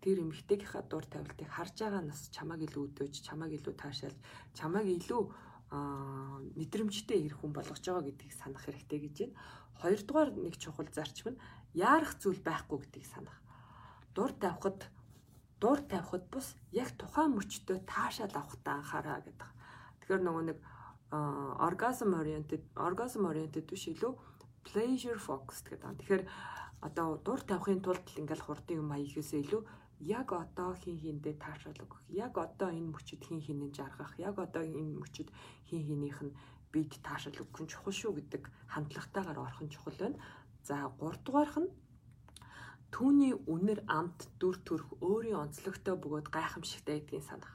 [0.04, 4.18] тэр эмэгтэйгийнхаа дур тавилтыг харж байгаа нас чамайг илүү өдөөж, чамайг илүү таашаалж,
[4.52, 5.22] чамайг илүү
[5.72, 9.36] аа мэдрэмжтэй ирэх хүн болгож байгаа гэдгийг санах хэрэгтэй гэж байна.
[9.82, 11.42] Хоёрдугаар нэг чухал зарчим нь
[11.74, 13.36] яарах зүйл байхгүй гэдгийг санах.
[14.14, 14.86] Дур тавихад
[15.60, 19.50] дур тавихад бус яг тухайн мөчтөө таашаал авахтаа анхаараа гэдэг.
[20.00, 20.58] Тэгэхээр нөгөө нэг
[21.10, 24.12] orgasm oriented orgasm oriented биш илүү
[24.66, 25.96] pleasure focused гэдэг.
[26.02, 26.22] Тэгэхээр
[26.82, 29.62] одоо дур тавихын тулд ингээл хурдан юм аяхээсээ илүү
[30.00, 32.02] яг одоо хин хиндээ таашаал өгөх.
[32.10, 34.12] Яг одоо энэ мөчөд хин хинэн жаргах.
[34.18, 35.30] Яг одоо энэ мөчөд
[35.68, 36.36] хин хинийх нь
[36.72, 38.42] бид таашаал өгөх нь чухал шүү гэдэг
[38.74, 40.20] хандлагатаагаар орох нь чухал байна.
[40.66, 41.70] За 3 дугаарх нь
[42.92, 47.52] түүний үнэр амт дүр төрх өөрийн онцлогтой бөгөөд гайхамшигтай гэдгийг санах.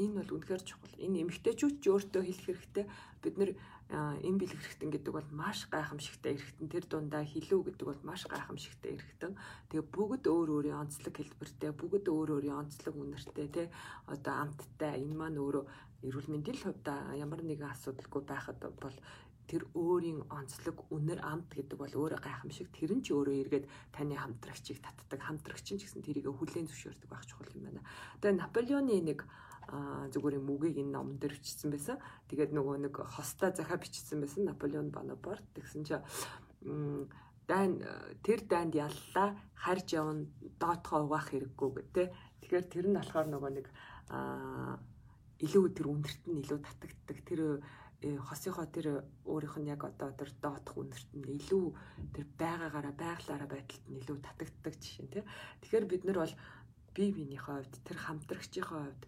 [0.00, 0.94] Энэ бол үнэхээр чухал.
[0.96, 2.86] Энэ эмгтээчүүд ч өөртөө хэлэх хэрэгтэй.
[3.20, 3.50] Бид нэр
[3.92, 6.68] эм бэлэг хэрэгтэн гэдэг бол маш гайхамшигтай эргэтэн.
[6.72, 9.36] Тэр дундаа хилүү гэдэг бол маш гайхамшигтай эргэтэн.
[9.68, 13.66] Тэгээ бүгд өөр өөрийн онцлог хэлбэртэй, бүгд өөр өөрийн онцлог үнэртэй тий.
[14.08, 15.64] Одоо амттай энэ маань өөрөө
[16.08, 16.86] эрүүл мэндийн хувьд
[17.20, 18.96] ямар нэгэн асуудалгүй байхад бол
[19.44, 24.16] тэр өөрийн онцлог үнэр амт гэдэг бол өөрөө гайхамшиг тэр нь ч өөрөө эргээд таны
[24.16, 27.84] хамтрагчийг татдаг хамтрагч нь ч гэсэн тэрийг хүлээн зөвшөөрдөг байх чухал юм байна.
[28.22, 29.20] Тэгээ Наполеоны нэг
[29.68, 31.96] зүгээр юм үгийг энэ номон дээр бичсэн байсан.
[32.28, 36.02] Тэгээд нөгөө нэг хостой захаа бичсэн байсан Наполеон Бонапарт тэгсэн чинь
[37.46, 37.82] дайн
[38.22, 40.26] тэр дайнд яллаа харж явна
[40.58, 42.06] доотхоо угаах хэрэггүй гэдэг.
[42.42, 43.66] Тэгэхээр тэр нь болохоор нөгөө нэг
[45.42, 47.18] илүү тэр үндэрт нь илүү татагддаг.
[47.26, 47.40] Тэр
[48.02, 51.66] Э, хосынхоо тэр өөрийнх нь яг одоо тэр доотх үнэрт нь илүү
[52.10, 55.24] тэр байгаагаараа байглаараа байдалд нь илүү татагддаг жишээ тий.
[55.62, 56.34] Тэгэхээр бид нар бол
[56.98, 59.02] бие биенийхээ хувьд тэр хамтрагчийнхаа хувьд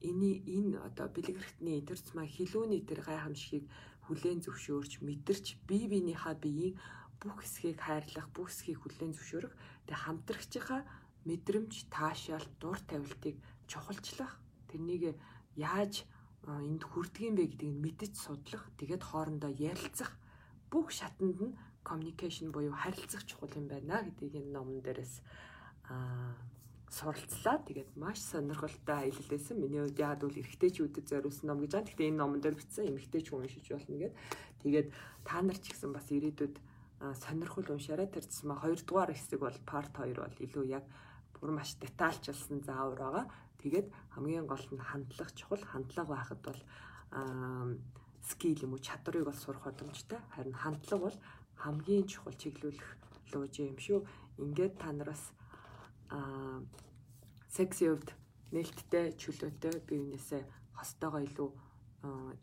[0.00, 3.64] эний энэ одоо бэлгэрхтний тэр цмаа хилүүний тэр гайхамшигыг
[4.08, 6.74] хүлээн зөвшөөрч мэдэрч бие биенийхээ биеийн
[7.20, 10.82] бүх хэсгийг хайрлах, бүх хэсгийг хүлээн зөвшөөрөх, тэг хамтрагчийнхаа
[11.28, 13.36] мэдрэмж, таашаал, дур тавилтыг
[13.68, 14.40] чухалчлах,
[14.72, 15.20] тэрнийг
[15.52, 16.08] яаж
[16.48, 20.16] энд хүрдэг юм бэ гэдгийг мэдэж судлах, тэгээд хоорондоо ярилцах
[20.72, 21.52] бүх шатанд нь
[21.84, 25.14] communication буюу харилцах чухал юм байна гэдгийг энэ номон дээрээс
[25.92, 26.32] аа
[26.90, 27.62] суралцлаа.
[27.62, 29.56] Тэгээд маш сонирхолтой аялалсэн.
[29.62, 31.86] Миний хувьд яад бол эрэгтэйчүүдэд зориулсан ном гэж байна.
[31.86, 34.14] Гэхдээ энэ номон дээр бичсэн эмэгтэйч хүн уншиж болно гэд.
[34.66, 34.88] Тэгээд
[35.22, 36.54] та нар ч гэсэн бас ирээдүйд
[37.22, 38.10] сонирхол уншаарай.
[38.10, 40.84] Тэр зэсмэ 2 дугаар хэсэг бол part 2 бол илүү яг
[41.38, 43.26] бүр маш детальчилсан заавар байгаа.
[43.62, 43.88] Тэгээд
[44.18, 46.60] хамгийн гол нь хандлага чухал хандлага байхад бол
[48.26, 50.18] скил юм уу чадварыг бол сурах боломжтой.
[50.34, 51.18] Харин хандлага бол
[51.56, 52.88] хамгийн чухал чиглүүлэх
[53.32, 54.04] лууж юм шүү.
[54.42, 55.32] Ингээд та нараас
[56.16, 56.58] аа
[57.56, 58.10] секси хувьд
[58.54, 60.42] нээлттэй чөлөөтэй биенээсээ
[60.78, 61.50] хостойгоо илүү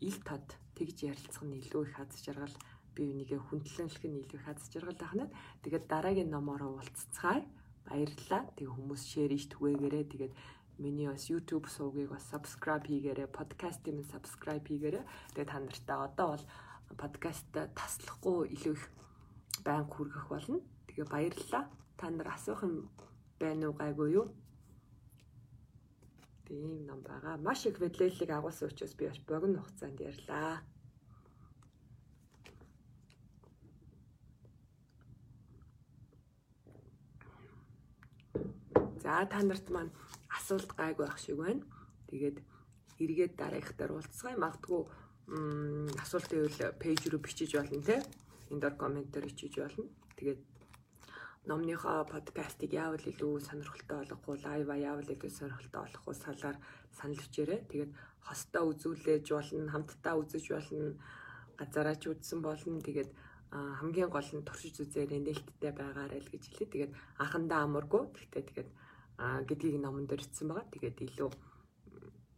[0.08, 0.46] ил тод
[0.76, 2.56] тэгж ярилцах нь илүү их аз жаргал
[2.94, 5.28] бие бинийгээ хүндлэнлэх нь илүү их аз жаргал ахнаа.
[5.62, 7.42] Тэгээд дараагийн номороо уулзцгаая.
[7.86, 8.42] Баярлалаа.
[8.56, 10.34] Тэгээ хүмүүс шеэр ич түгээгээрээ тэгээд
[10.78, 15.04] миний бас YouTube сувгийг бас subscribe хийгээрэй, подкастыг минь subscribe хийгээрэй.
[15.34, 16.44] Тэгээ та нартай одоо бол
[17.02, 18.84] подкаст таслахгүй илүү их
[19.66, 20.58] байнга хүргэх болно.
[20.86, 21.64] Тэгээ баярлалаа.
[21.98, 22.86] Та нар асуух юм
[23.40, 24.26] байна уу гайгүй юу?
[26.48, 27.36] Тийм ном байгаа.
[27.36, 30.62] Маш их мэдлэлийг агуулсан учраас би бас богино хугацаанд ярьлаа.
[39.02, 39.92] За та нарт маань
[40.36, 41.62] асуулт гайгүй байх шиг байна.
[42.08, 42.36] Тэгээд
[43.04, 44.82] эргээд дараагийнхаар уулзгай магадгүй
[46.02, 48.02] асуултын үйл пэйж рүү бичиж болно те.
[48.50, 49.84] Энд дор комментээр бичиж болно.
[50.16, 50.40] Тэгээд
[51.46, 56.56] номныхоо подкастыг яавал илүү сонирхолтой болгох уу, лайва яавал илүү сонирхолтой болгох уу салаар
[56.96, 57.60] санал бичээрэй.
[57.70, 57.92] Тэгээд
[58.26, 60.98] хостоо үзүүлээж болно, хамтдаа үзэж болно.
[61.58, 62.80] газараа ч үдсэн болно.
[62.80, 63.10] Тэгээд
[63.50, 66.72] хамгийн гол нь туршиж үзээрэй нээлттэй байгаарай л гэж хэлээ.
[66.74, 68.02] Тэгээд анхандаа амаргүй.
[68.14, 68.70] Тэгтээ тэгээд
[69.48, 70.68] гэдгийг номон дээр бичсэн байгаа.
[70.70, 71.30] Тэгээд илүү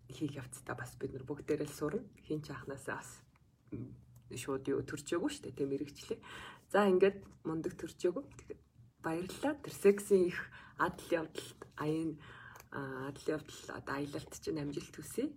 [0.08, 2.06] хийх явцдаа бас бид нар бүгдээрээ л сурна.
[2.24, 3.10] Хин ч анханасаа бас
[4.30, 5.58] шууд юу төрчөөгүй шүү дээ.
[5.58, 6.18] Тэ мэрэгчлээ.
[6.70, 8.24] За ингээд мундаг төрчөөгүй.
[8.38, 8.60] Тэгээд
[9.04, 9.54] баярлалаа.
[9.62, 10.38] Тэр сексийн их
[10.78, 12.18] адал явдалд аян
[12.70, 15.32] адал явдал одоо аялалт чинь амжилт хүсье.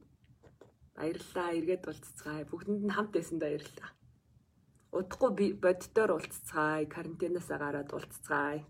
[0.96, 1.58] Баярлалаа.
[1.58, 2.46] Эргээд уулзцгаая.
[2.50, 3.92] Бүгдэнд нь хамт байсан баярлалаа.
[4.94, 6.86] Удахгүй боддоор уулзцгаая.
[6.86, 8.62] Карантинаас гараад уулзцгаая.